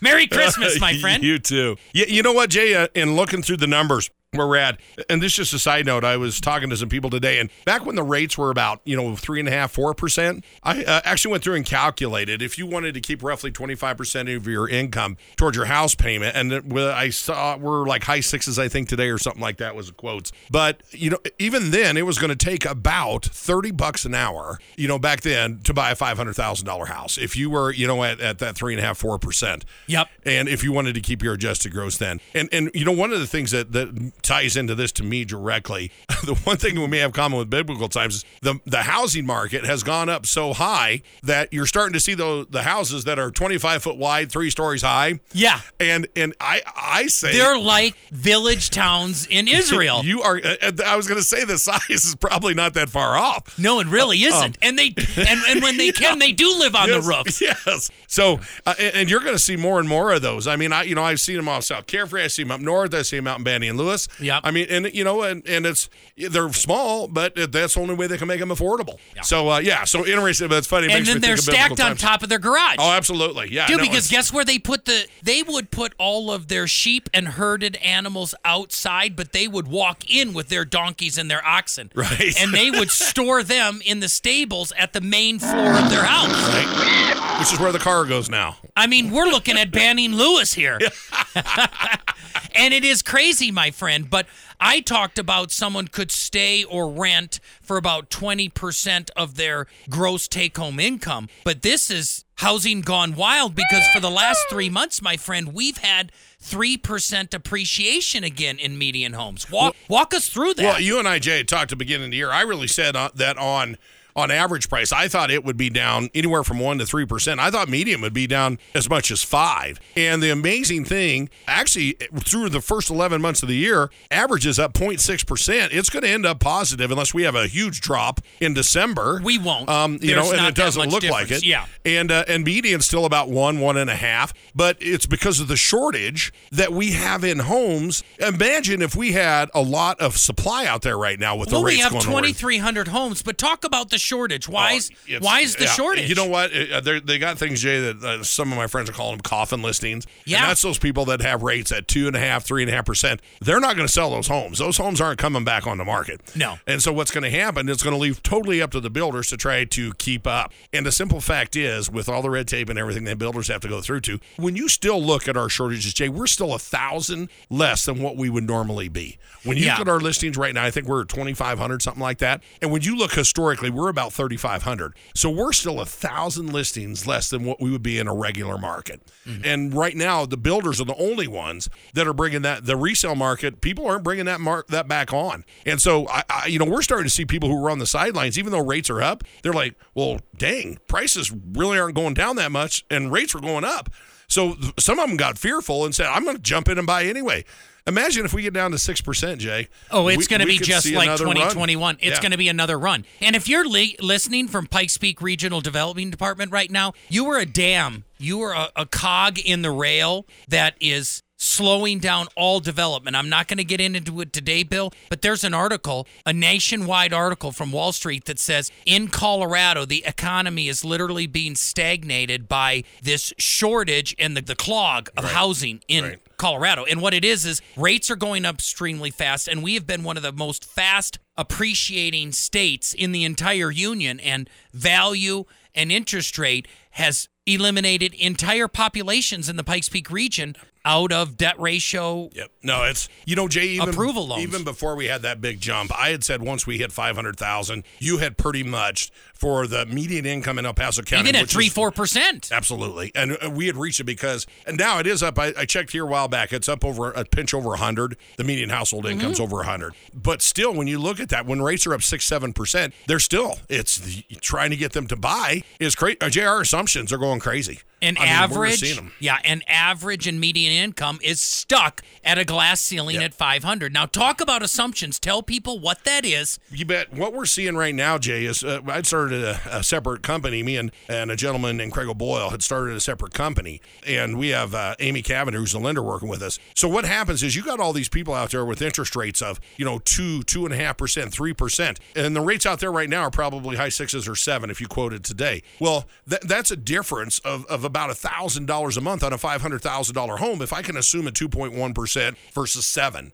Merry 0.00 0.26
Christmas, 0.26 0.80
my 0.80 0.96
friend. 1.00 1.22
you 1.22 1.38
too. 1.38 1.76
You, 1.92 2.04
you 2.08 2.22
know 2.22 2.32
what, 2.32 2.50
Jay? 2.50 2.74
Uh, 2.74 2.88
in 2.94 3.16
looking 3.16 3.42
through 3.42 3.56
the 3.58 3.66
numbers, 3.66 4.10
where 4.32 4.46
we're 4.46 4.56
at, 4.56 4.78
and 5.08 5.22
this 5.22 5.32
is 5.32 5.36
just 5.36 5.54
a 5.54 5.58
side 5.58 5.86
note. 5.86 6.04
I 6.04 6.18
was 6.18 6.38
talking 6.38 6.68
to 6.68 6.76
some 6.76 6.90
people 6.90 7.08
today, 7.08 7.38
and 7.38 7.48
back 7.64 7.86
when 7.86 7.96
the 7.96 8.02
rates 8.02 8.36
were 8.36 8.50
about 8.50 8.82
you 8.84 8.94
know 8.94 9.16
three 9.16 9.40
and 9.40 9.48
a 9.48 9.50
half, 9.50 9.72
four 9.72 9.94
percent, 9.94 10.44
I 10.62 10.84
uh, 10.84 11.00
actually 11.04 11.32
went 11.32 11.44
through 11.44 11.54
and 11.54 11.64
calculated 11.64 12.42
if 12.42 12.58
you 12.58 12.66
wanted 12.66 12.92
to 12.94 13.00
keep 13.00 13.22
roughly 13.22 13.50
twenty 13.50 13.74
five 13.74 13.96
percent 13.96 14.28
of 14.28 14.46
your 14.46 14.68
income 14.68 15.16
towards 15.36 15.56
your 15.56 15.66
house 15.66 15.94
payment, 15.94 16.36
and 16.36 16.74
I 16.76 17.08
saw 17.08 17.56
we're 17.56 17.86
like 17.86 18.04
high 18.04 18.20
sixes, 18.20 18.58
I 18.58 18.68
think 18.68 18.90
today 18.90 19.08
or 19.08 19.16
something 19.16 19.40
like 19.40 19.56
that 19.58 19.74
was 19.74 19.86
the 19.86 19.94
quotes. 19.94 20.30
But 20.50 20.82
you 20.90 21.08
know, 21.08 21.18
even 21.38 21.70
then, 21.70 21.96
it 21.96 22.04
was 22.04 22.18
going 22.18 22.30
to 22.30 22.36
take 22.36 22.66
about 22.66 23.24
thirty 23.24 23.70
bucks 23.70 24.04
an 24.04 24.14
hour, 24.14 24.58
you 24.76 24.88
know, 24.88 24.98
back 24.98 25.22
then 25.22 25.60
to 25.60 25.72
buy 25.72 25.90
a 25.92 25.96
five 25.96 26.18
hundred 26.18 26.34
thousand 26.34 26.66
dollar 26.66 26.86
house 26.86 27.16
if 27.16 27.34
you 27.34 27.48
were 27.48 27.72
you 27.72 27.86
know 27.86 28.04
at, 28.04 28.20
at 28.20 28.40
that 28.40 28.56
three 28.56 28.74
and 28.74 28.82
a 28.82 28.86
half, 28.86 28.98
four 28.98 29.18
percent. 29.18 29.64
Yep. 29.86 30.08
And 30.26 30.48
if 30.50 30.62
you 30.62 30.70
wanted 30.70 30.94
to 30.96 31.00
keep 31.00 31.22
your 31.22 31.32
adjusted 31.32 31.72
gross 31.72 31.96
then. 31.96 32.20
And 32.34 32.50
and 32.52 32.70
you 32.74 32.84
know, 32.84 32.92
one 32.92 33.10
of 33.10 33.20
the 33.20 33.26
things 33.26 33.52
that, 33.52 33.72
that 33.72 34.12
ties 34.22 34.56
into 34.56 34.74
this 34.74 34.92
to 34.92 35.02
me 35.02 35.24
directly, 35.24 35.90
the 36.24 36.34
one 36.44 36.56
thing 36.56 36.80
we 36.80 36.86
may 36.86 36.98
have 36.98 37.12
common 37.12 37.38
with 37.38 37.50
biblical 37.50 37.88
times 37.88 38.16
is 38.16 38.24
the 38.42 38.60
the 38.66 38.82
housing 38.82 39.26
market 39.26 39.64
has 39.64 39.82
gone 39.82 40.08
up 40.08 40.26
so 40.26 40.52
high 40.52 41.02
that 41.22 41.52
you're 41.52 41.66
starting 41.66 41.92
to 41.92 42.00
see 42.00 42.14
the 42.14 42.46
the 42.48 42.62
houses 42.62 43.04
that 43.04 43.18
are 43.18 43.30
25 43.30 43.82
foot 43.82 43.96
wide, 43.96 44.30
three 44.30 44.50
stories 44.50 44.82
high. 44.82 45.20
Yeah. 45.32 45.60
And 45.80 46.08
and 46.16 46.34
I 46.40 46.62
I 46.76 47.06
say 47.06 47.32
They're 47.32 47.58
like 47.58 47.94
village 48.10 48.70
towns 48.70 49.26
in 49.26 49.48
Israel. 49.48 50.04
You 50.04 50.22
are. 50.22 50.36
uh, 50.36 50.72
I 50.84 50.96
was 50.96 51.06
going 51.06 51.20
to 51.20 51.26
say 51.26 51.44
the 51.44 51.58
size 51.68 51.80
is 51.90 52.14
probably 52.14 52.54
not 52.54 52.74
that 52.74 52.88
far 52.88 53.16
off. 53.16 53.58
no, 53.58 53.80
it 53.80 53.86
really 53.86 54.18
isn't. 54.24 54.58
and 54.62 54.78
they 54.78 54.94
and, 55.16 55.40
and 55.48 55.62
when 55.62 55.76
they 55.76 55.92
can, 55.92 56.18
they 56.18 56.32
do 56.32 56.58
live 56.58 56.74
on 56.74 56.88
yes, 56.88 57.04
the 57.04 57.08
roofs. 57.08 57.40
Yes. 57.40 57.90
So, 58.06 58.40
uh, 58.66 58.74
and, 58.78 58.94
and 58.94 59.10
you're 59.10 59.20
going 59.20 59.34
to 59.34 59.38
see 59.38 59.56
more 59.56 59.78
and 59.78 59.88
more 59.88 60.12
of 60.12 60.22
those. 60.22 60.46
I 60.46 60.56
mean, 60.56 60.72
I 60.72 60.82
you 60.82 60.94
know 60.94 61.04
I've 61.04 61.20
seen 61.20 61.36
them 61.36 61.48
off 61.48 61.64
South 61.64 61.86
Carefree. 61.86 62.24
I 62.24 62.26
see 62.28 62.42
them 62.42 62.50
up 62.50 62.60
north. 62.60 62.94
I 62.94 63.02
see 63.02 63.16
them 63.16 63.26
out 63.26 63.38
in 63.38 63.44
Banning 63.44 63.76
Lewis. 63.76 64.07
Yep. 64.20 64.40
I 64.44 64.50
mean, 64.50 64.66
and 64.70 64.92
you 64.94 65.04
know, 65.04 65.22
and, 65.22 65.46
and 65.46 65.66
it's 65.66 65.88
they're 66.16 66.52
small, 66.52 67.08
but 67.08 67.34
that's 67.52 67.74
the 67.74 67.80
only 67.80 67.94
way 67.94 68.06
they 68.06 68.18
can 68.18 68.28
make 68.28 68.40
them 68.40 68.50
affordable. 68.50 68.98
So, 69.22 69.48
uh, 69.50 69.58
yeah. 69.58 69.84
So 69.84 70.06
interesting. 70.06 70.48
But 70.48 70.58
it's 70.58 70.66
funny. 70.66 70.86
It 70.86 70.92
And 70.92 71.06
then 71.06 71.20
they're 71.20 71.36
think 71.36 71.48
of 71.48 71.54
biblical 71.54 71.76
stacked 71.76 71.80
on 71.80 71.86
times. 71.88 72.00
top 72.00 72.22
of 72.22 72.28
their 72.28 72.38
garage. 72.38 72.76
Oh, 72.78 72.90
absolutely. 72.92 73.52
Yeah. 73.52 73.66
Dude, 73.66 73.78
no, 73.78 73.84
because 73.84 74.08
guess 74.10 74.32
where 74.32 74.44
they 74.44 74.58
put 74.58 74.84
the? 74.84 75.06
They 75.22 75.42
would 75.42 75.70
put 75.70 75.94
all 75.98 76.30
of 76.30 76.48
their 76.48 76.66
sheep 76.66 77.08
and 77.12 77.28
herded 77.28 77.76
animals 77.76 78.34
outside, 78.44 79.16
but 79.16 79.32
they 79.32 79.48
would 79.48 79.68
walk 79.68 80.08
in 80.10 80.32
with 80.34 80.48
their 80.48 80.64
donkeys 80.64 81.18
and 81.18 81.30
their 81.30 81.44
oxen. 81.46 81.90
Right. 81.94 82.34
And 82.40 82.52
they 82.52 82.70
would 82.70 82.90
store 83.08 83.42
them 83.42 83.80
in 83.84 84.00
the 84.00 84.08
stables 84.08 84.72
at 84.78 84.92
the 84.92 85.00
main 85.00 85.38
floor 85.38 85.72
of 85.74 85.90
their 85.90 86.04
house. 86.04 86.28
right? 86.30 87.38
Which 87.38 87.52
is 87.52 87.60
where 87.60 87.72
the 87.72 87.78
car 87.78 88.04
goes 88.04 88.28
now. 88.28 88.56
I 88.76 88.86
mean, 88.86 89.10
we're 89.10 89.26
looking 89.26 89.56
at 89.56 89.70
Banning 89.70 90.12
Lewis 90.14 90.54
here. 90.54 90.78
and 92.54 92.74
it 92.74 92.84
is 92.84 93.02
crazy, 93.02 93.50
my 93.50 93.70
friend. 93.70 93.97
But 94.04 94.26
I 94.60 94.80
talked 94.80 95.18
about 95.18 95.50
someone 95.50 95.88
could 95.88 96.10
stay 96.10 96.64
or 96.64 96.90
rent 96.90 97.40
for 97.60 97.76
about 97.76 98.10
20% 98.10 99.10
of 99.16 99.36
their 99.36 99.66
gross 99.88 100.28
take 100.28 100.56
home 100.56 100.78
income. 100.80 101.28
But 101.44 101.62
this 101.62 101.90
is 101.90 102.24
housing 102.36 102.80
gone 102.80 103.14
wild 103.14 103.54
because 103.54 103.86
for 103.88 104.00
the 104.00 104.10
last 104.10 104.40
three 104.48 104.70
months, 104.70 105.02
my 105.02 105.16
friend, 105.16 105.52
we've 105.52 105.78
had 105.78 106.12
3% 106.42 107.34
appreciation 107.34 108.24
again 108.24 108.58
in 108.58 108.78
median 108.78 109.12
homes. 109.12 109.50
Walk, 109.50 109.74
walk 109.88 110.14
us 110.14 110.28
through 110.28 110.54
that. 110.54 110.62
Well, 110.62 110.80
you 110.80 110.98
and 110.98 111.08
I, 111.08 111.18
Jay, 111.18 111.42
talked 111.42 111.64
at 111.64 111.68
the 111.70 111.76
beginning 111.76 112.06
of 112.06 112.10
the 112.12 112.16
year. 112.16 112.30
I 112.30 112.42
really 112.42 112.68
said 112.68 112.94
uh, 112.94 113.10
that 113.14 113.36
on 113.38 113.76
on 114.18 114.32
average 114.32 114.68
price, 114.68 114.90
I 114.92 115.06
thought 115.06 115.30
it 115.30 115.44
would 115.44 115.56
be 115.56 115.70
down 115.70 116.10
anywhere 116.12 116.42
from 116.42 116.58
one 116.58 116.78
to 116.78 116.86
three 116.86 117.06
percent. 117.06 117.38
I 117.38 117.50
thought 117.50 117.68
medium 117.68 118.00
would 118.00 118.12
be 118.12 118.26
down 118.26 118.58
as 118.74 118.90
much 118.90 119.10
as 119.10 119.22
five. 119.22 119.78
And 119.96 120.20
the 120.22 120.30
amazing 120.30 120.84
thing, 120.84 121.30
actually, 121.46 121.92
through 122.18 122.48
the 122.48 122.60
first 122.60 122.90
eleven 122.90 123.22
months 123.22 123.42
of 123.42 123.48
the 123.48 123.56
year, 123.56 123.90
average 124.10 124.44
is 124.44 124.58
up 124.58 124.76
06 124.76 125.24
percent. 125.24 125.72
It's 125.72 125.88
going 125.88 126.02
to 126.02 126.08
end 126.08 126.26
up 126.26 126.40
positive 126.40 126.90
unless 126.90 127.14
we 127.14 127.22
have 127.22 127.36
a 127.36 127.46
huge 127.46 127.80
drop 127.80 128.20
in 128.40 128.54
December. 128.54 129.20
We 129.22 129.38
won't. 129.38 129.68
Um, 129.68 129.92
you 129.94 130.14
There's 130.14 130.30
know, 130.30 130.36
and 130.36 130.46
it 130.46 130.56
doesn't 130.56 130.90
look 130.90 131.04
like 131.04 131.30
it. 131.30 131.46
Yeah. 131.46 131.66
And 131.84 132.10
uh, 132.10 132.24
and 132.26 132.44
median's 132.44 132.86
still 132.86 133.04
about 133.04 133.30
one, 133.30 133.60
one 133.60 133.76
and 133.76 133.88
a 133.88 133.96
half. 133.96 134.34
But 134.52 134.76
it's 134.80 135.06
because 135.06 135.38
of 135.38 135.46
the 135.46 135.56
shortage 135.56 136.32
that 136.50 136.72
we 136.72 136.92
have 136.92 137.22
in 137.22 137.40
homes. 137.40 138.02
Imagine 138.18 138.82
if 138.82 138.96
we 138.96 139.12
had 139.12 139.48
a 139.54 139.62
lot 139.62 140.00
of 140.00 140.16
supply 140.16 140.66
out 140.66 140.82
there 140.82 140.98
right 140.98 141.20
now 141.20 141.36
with 141.36 141.52
well, 141.52 141.60
the 141.60 141.66
rates 141.66 141.90
we 141.90 141.96
have 141.96 142.02
2,300 142.02 142.88
homes, 142.88 143.22
but 143.22 143.38
talk 143.38 143.64
about 143.64 143.90
the 143.90 143.98
shortage. 144.08 144.48
Why 144.48 144.72
is, 144.72 144.90
Oh, 145.10 145.18
why 145.20 145.40
is 145.40 145.54
the 145.56 145.64
yeah, 145.64 145.70
shortage? 145.72 146.08
You 146.08 146.14
know 146.14 146.26
what? 146.26 146.50
Uh, 146.52 146.80
they're- 146.80 147.00
They 147.00 147.18
got 147.18 147.38
things, 147.38 147.62
Jay, 147.62 147.80
that 147.92 148.02
uh, 148.04 148.22
some 148.24 148.50
of 148.52 148.58
my 148.58 148.66
friends 148.66 148.90
are 148.90 148.92
calling 148.92 149.16
them 149.16 149.20
coffin 149.22 149.62
listings. 149.62 150.06
Yeah. 150.24 150.38
And 150.38 150.48
that's 150.50 150.62
those 150.62 150.78
people 150.78 151.04
that 151.06 151.20
have 151.22 151.42
rates 151.42 151.70
at 151.72 151.86
two 151.88 152.06
and 152.06 152.16
a 152.16 152.18
half, 152.18 152.44
three 152.44 152.62
and 152.62 152.70
a 152.70 152.74
half 152.74 152.84
percent. 152.86 153.20
They're 153.40 153.60
not 153.60 153.76
going 153.76 153.86
to 153.86 153.92
sell 153.92 154.10
those 154.10 154.28
homes. 154.28 154.58
Those 154.58 154.76
homes 154.76 155.00
aren't 155.00 155.18
coming 155.18 155.44
back 155.44 155.66
on 155.66 155.78
the 155.78 155.84
market. 155.84 156.20
No. 156.34 156.58
And 156.66 156.82
so 156.82 156.92
what's 156.92 157.10
going 157.10 157.24
to 157.24 157.30
happen 157.30 157.68
is 157.68 157.82
going 157.82 157.94
to 157.94 158.00
leave 158.00 158.22
totally 158.22 158.60
up 158.62 158.70
to 158.72 158.80
the 158.80 158.90
builders 158.90 159.28
to 159.28 159.36
try 159.36 159.64
to 159.64 159.92
keep 159.94 160.26
up. 160.26 160.52
And 160.72 160.84
the 160.86 160.92
simple 160.92 161.20
fact 161.20 161.54
is, 161.56 161.90
with 161.90 162.08
all 162.08 162.22
the 162.22 162.30
red 162.30 162.48
tape 162.48 162.68
and 162.68 162.78
everything 162.78 163.04
that 163.04 163.18
builders 163.18 163.48
have 163.48 163.60
to 163.62 163.68
go 163.68 163.80
through 163.80 164.00
to, 164.02 164.18
when 164.36 164.56
you 164.56 164.68
still 164.68 165.02
look 165.02 165.28
at 165.28 165.36
our 165.36 165.48
shortages, 165.48 165.92
Jay, 165.94 166.08
we're 166.08 166.26
still 166.26 166.54
a 166.54 166.58
thousand 166.58 167.28
less 167.50 167.84
than 167.84 168.00
what 168.02 168.16
we 168.16 168.30
would 168.30 168.44
normally 168.44 168.88
be. 168.88 169.18
When 169.44 169.56
you 169.56 169.66
Yeah. 169.66 169.72
look 169.78 169.82
at 169.82 169.88
our 169.88 170.00
listings 170.00 170.36
right 170.36 170.54
now, 170.54 170.64
I 170.64 170.70
think 170.70 170.86
we're 170.86 171.02
at 171.02 171.08
2,500, 171.08 171.82
something 171.82 172.02
like 172.02 172.18
that. 172.18 172.42
And 172.62 172.70
when 172.70 172.82
you 172.82 172.96
look 172.96 173.12
historically, 173.12 173.70
we're 173.70 173.87
about 173.88 174.12
3,500. 174.12 174.94
So 175.14 175.30
we're 175.30 175.52
still 175.52 175.80
a 175.80 175.86
thousand 175.86 176.52
listings 176.52 177.06
less 177.06 177.30
than 177.30 177.44
what 177.44 177.60
we 177.60 177.70
would 177.70 177.82
be 177.82 177.98
in 177.98 178.08
a 178.08 178.14
regular 178.14 178.58
market. 178.58 179.00
Mm-hmm. 179.26 179.42
And 179.44 179.74
right 179.74 179.96
now, 179.96 180.26
the 180.26 180.36
builders 180.36 180.80
are 180.80 180.84
the 180.84 180.96
only 180.96 181.26
ones 181.26 181.68
that 181.94 182.06
are 182.06 182.12
bringing 182.12 182.42
that. 182.42 182.66
The 182.66 182.76
resale 182.76 183.14
market, 183.14 183.60
people 183.60 183.86
aren't 183.86 184.04
bringing 184.04 184.26
that 184.26 184.40
mar- 184.40 184.64
that 184.68 184.88
back 184.88 185.12
on. 185.12 185.44
And 185.66 185.80
so, 185.80 186.08
I, 186.08 186.22
I, 186.28 186.46
you 186.46 186.58
know, 186.58 186.64
we're 186.64 186.82
starting 186.82 187.06
to 187.06 187.14
see 187.14 187.24
people 187.24 187.48
who 187.48 187.64
are 187.64 187.70
on 187.70 187.78
the 187.78 187.86
sidelines, 187.86 188.38
even 188.38 188.52
though 188.52 188.64
rates 188.64 188.90
are 188.90 189.02
up, 189.02 189.24
they're 189.42 189.52
like, 189.52 189.74
well, 189.94 190.20
dang, 190.36 190.78
prices 190.88 191.32
really 191.52 191.78
aren't 191.78 191.94
going 191.94 192.14
down 192.14 192.36
that 192.36 192.52
much, 192.52 192.84
and 192.90 193.12
rates 193.12 193.34
were 193.34 193.40
going 193.40 193.64
up. 193.64 193.90
So 194.28 194.56
some 194.78 194.98
of 194.98 195.08
them 195.08 195.16
got 195.16 195.38
fearful 195.38 195.84
and 195.84 195.94
said, 195.94 196.06
I'm 196.06 196.22
going 196.22 196.36
to 196.36 196.42
jump 196.42 196.68
in 196.68 196.76
and 196.76 196.86
buy 196.86 197.04
anyway. 197.04 197.44
Imagine 197.88 198.24
if 198.24 198.32
we 198.32 198.42
get 198.42 198.52
down 198.54 198.70
to 198.70 198.78
six 198.78 199.00
percent, 199.00 199.40
Jay. 199.40 199.68
Oh, 199.90 200.08
it's 200.08 200.28
going 200.28 200.40
to 200.40 200.46
be 200.46 200.58
just 200.58 200.90
like 200.92 201.06
another 201.08 201.24
run. 201.24 201.34
2021. 201.34 201.96
It's 202.00 202.16
Yeah. 202.16 202.20
going 202.22 202.32
to 202.32 202.38
be 202.38 202.48
another 202.48 202.78
run. 202.78 203.04
And 203.20 203.34
if 203.34 203.48
you're 203.48 203.66
li- 203.66 203.96
listening 204.00 204.48
from 204.48 204.66
Pikes 204.66 204.98
Peak 204.98 205.20
Regional 205.20 205.60
Development 205.60 206.10
Department 206.10 206.52
right 206.52 206.70
now, 206.70 206.92
you 207.08 207.26
are 207.26 207.38
a 207.38 207.46
dam. 207.46 208.04
You 208.18 208.40
are 208.42 208.52
a, 208.52 208.70
a 208.76 208.86
cog 208.86 209.38
in 209.38 209.62
the 209.62 209.70
rail 209.70 210.26
that 210.48 210.74
is 210.80 211.22
slowing 211.40 212.00
down 212.00 212.26
all 212.34 212.58
development. 212.58 213.14
I'm 213.14 213.28
not 213.28 213.46
going 213.46 213.58
to 213.58 213.64
get 213.64 213.80
into 213.80 214.20
it 214.20 214.32
today, 214.32 214.64
Bill, 214.64 214.92
but 215.08 215.22
there's 215.22 215.44
an 215.44 215.54
article, 215.54 216.04
a 216.26 216.32
nationwide 216.32 217.12
article 217.12 217.52
from 217.52 217.70
Wall 217.70 217.92
Street 217.92 218.24
that 218.24 218.40
says 218.40 218.72
in 218.84 219.06
Colorado, 219.06 219.84
the 219.84 220.02
economy 220.04 220.66
is 220.66 220.84
literally 220.84 221.28
being 221.28 221.54
stagnated 221.54 222.48
by 222.48 222.82
this 223.02 223.32
shortage 223.38 224.16
and 224.18 224.36
the, 224.36 224.40
the 224.42 224.56
clog 224.56 225.10
of 225.16 225.26
housing 225.30 225.80
in 225.86 226.04
Right. 226.04 226.18
Colorado. 226.38 226.84
And 226.84 227.02
what 227.02 227.12
it 227.12 227.24
is 227.24 227.44
is 227.44 227.60
rates 227.76 228.10
are 228.10 228.16
going 228.16 228.44
up 228.44 228.56
extremely 228.56 229.10
fast, 229.10 229.48
and 229.48 229.62
we 229.62 229.74
have 229.74 229.86
been 229.86 230.04
one 230.04 230.16
of 230.16 230.22
the 230.22 230.32
most 230.32 230.64
fast 230.64 231.18
appreciating 231.36 232.32
states 232.32 232.94
in 232.94 233.12
the 233.12 233.24
entire 233.24 233.70
union. 233.70 234.18
And 234.20 234.48
value 234.72 235.44
and 235.74 235.92
interest 235.92 236.38
rate 236.38 236.66
has 236.92 237.28
eliminated 237.46 238.14
entire 238.14 238.68
populations 238.68 239.48
in 239.48 239.56
the 239.56 239.64
Pikes 239.64 239.88
Peak 239.88 240.10
region 240.10 240.54
out 240.84 241.12
of 241.12 241.36
debt 241.36 241.58
ratio. 241.60 242.30
Yep. 242.32 242.50
No, 242.62 242.84
it's 242.84 243.08
you 243.26 243.36
know, 243.36 243.48
Jay. 243.48 243.66
Even 243.68 243.90
Approval 243.90 244.26
loans. 244.26 244.42
Even 244.42 244.64
before 244.64 244.96
we 244.96 245.06
had 245.06 245.22
that 245.22 245.40
big 245.40 245.60
jump, 245.60 245.92
I 245.96 246.10
had 246.10 246.24
said 246.24 246.42
once 246.42 246.66
we 246.66 246.78
hit 246.78 246.92
five 246.92 247.14
hundred 247.14 247.36
thousand, 247.36 247.84
you 247.98 248.18
had 248.18 248.36
pretty 248.38 248.62
much 248.62 249.10
for 249.38 249.66
the 249.66 249.86
median 249.86 250.26
income 250.26 250.58
in 250.58 250.66
El 250.66 250.74
Paso 250.74 251.00
County. 251.02 251.28
Even 251.30 251.40
at 251.40 251.48
three, 251.48 251.68
four 251.68 251.90
percent. 251.90 252.50
Absolutely, 252.52 253.12
and 253.14 253.38
uh, 253.42 253.48
we 253.50 253.66
had 253.66 253.76
reached 253.76 254.00
it 254.00 254.04
because, 254.04 254.46
and 254.66 254.76
now 254.76 254.98
it 254.98 255.06
is 255.06 255.22
up. 255.22 255.38
I, 255.38 255.54
I 255.56 255.64
checked 255.64 255.92
here 255.92 256.04
a 256.04 256.08
while 256.08 256.28
back. 256.28 256.52
It's 256.52 256.68
up 256.68 256.84
over 256.84 257.12
a 257.12 257.24
pinch 257.24 257.54
over 257.54 257.76
hundred. 257.76 258.16
The 258.36 258.44
median 258.44 258.68
household 258.70 259.04
Mm-hmm. 259.04 259.20
income's 259.20 259.40
over 259.40 259.62
hundred. 259.62 259.94
But 260.12 260.42
still, 260.42 260.74
when 260.74 260.86
you 260.88 260.98
look 260.98 261.20
at 261.20 261.28
that, 261.30 261.46
when 261.46 261.62
rates 261.62 261.86
are 261.86 261.94
up 261.94 262.02
six, 262.02 262.24
seven 262.26 262.52
percent, 262.52 262.92
they're 263.06 263.20
still. 263.20 263.58
It's 263.68 263.96
the, 263.96 264.24
trying 264.40 264.70
to 264.70 264.76
get 264.76 264.92
them 264.92 265.06
to 265.06 265.16
buy 265.16 265.62
is 265.78 265.94
crazy. 265.94 266.20
Uh, 266.20 266.28
Jr. 266.28 266.60
assumptions 266.62 267.12
are 267.12 267.18
going 267.18 267.38
crazy. 267.40 267.80
An 268.00 268.16
I 268.16 268.20
mean, 268.20 268.28
average, 268.28 269.00
yeah, 269.18 269.38
an 269.44 269.62
average 269.66 270.28
and 270.28 270.38
median 270.38 270.70
income 270.72 271.18
is 271.20 271.40
stuck 271.40 272.02
at 272.22 272.38
a 272.38 272.44
glass 272.44 272.80
ceiling 272.80 273.16
Yep. 273.16 273.24
at 273.24 273.34
500. 273.34 273.92
Now, 273.92 274.06
talk 274.06 274.40
about 274.40 274.62
assumptions. 274.62 275.18
Tell 275.18 275.42
people 275.42 275.80
what 275.80 276.04
that 276.04 276.24
is. 276.24 276.60
You 276.70 276.84
bet. 276.84 277.12
What 277.12 277.32
we're 277.32 277.44
seeing 277.44 277.74
right 277.76 277.92
now, 277.94 278.16
Jay, 278.16 278.44
is 278.44 278.62
uh, 278.62 278.80
I'd 278.86 279.04
started 279.04 279.27
a, 279.32 279.60
a 279.70 279.82
separate 279.82 280.22
company. 280.22 280.62
Me 280.62 280.76
and, 280.76 280.90
and 281.08 281.30
a 281.30 281.36
gentleman 281.36 281.76
named 281.76 281.92
Craig 281.92 282.08
O'Boyle 282.08 282.50
had 282.50 282.62
started 282.62 282.96
a 282.96 283.00
separate 283.00 283.34
company, 283.34 283.80
and 284.06 284.38
we 284.38 284.48
have 284.48 284.74
uh, 284.74 284.94
Amy 285.00 285.22
Cavender, 285.22 285.58
who's 285.58 285.72
the 285.72 285.78
lender, 285.78 286.02
working 286.02 286.28
with 286.28 286.42
us. 286.42 286.58
So 286.74 286.88
what 286.88 287.04
happens 287.04 287.42
is 287.42 287.56
you 287.56 287.62
got 287.62 287.80
all 287.80 287.92
these 287.92 288.08
people 288.08 288.34
out 288.34 288.50
there 288.50 288.64
with 288.64 288.82
interest 288.82 289.16
rates 289.16 289.42
of 289.42 289.60
you 289.76 289.84
know 289.84 289.98
two, 290.00 290.42
two 290.42 290.64
and 290.64 290.74
a 290.74 290.76
half 290.76 290.96
percent, 290.96 291.32
three 291.32 291.54
percent, 291.54 292.00
and 292.14 292.34
the 292.34 292.40
rates 292.40 292.66
out 292.66 292.80
there 292.80 292.92
right 292.92 293.08
now 293.08 293.22
are 293.22 293.30
probably 293.30 293.76
high 293.76 293.88
sixes 293.88 294.28
or 294.28 294.34
seven 294.34 294.70
if 294.70 294.80
you 294.80 294.88
quoted 294.88 295.24
today. 295.24 295.62
Well, 295.80 296.06
that, 296.26 296.42
that's 296.42 296.70
a 296.70 296.76
difference 296.76 297.38
of, 297.40 297.64
of 297.66 297.84
about 297.84 298.10
a 298.10 298.14
thousand 298.14 298.66
dollars 298.66 298.96
a 298.96 299.00
month 299.00 299.22
on 299.22 299.32
a 299.32 299.38
five 299.38 299.62
hundred 299.62 299.82
thousand 299.82 300.14
dollar 300.14 300.36
home. 300.36 300.62
If 300.62 300.72
I 300.72 300.82
can 300.82 300.96
assume 300.96 301.26
a 301.26 301.30
two 301.30 301.48
point 301.48 301.74
one 301.74 301.94
percent 301.94 302.36
versus 302.52 302.86
7 302.86 303.32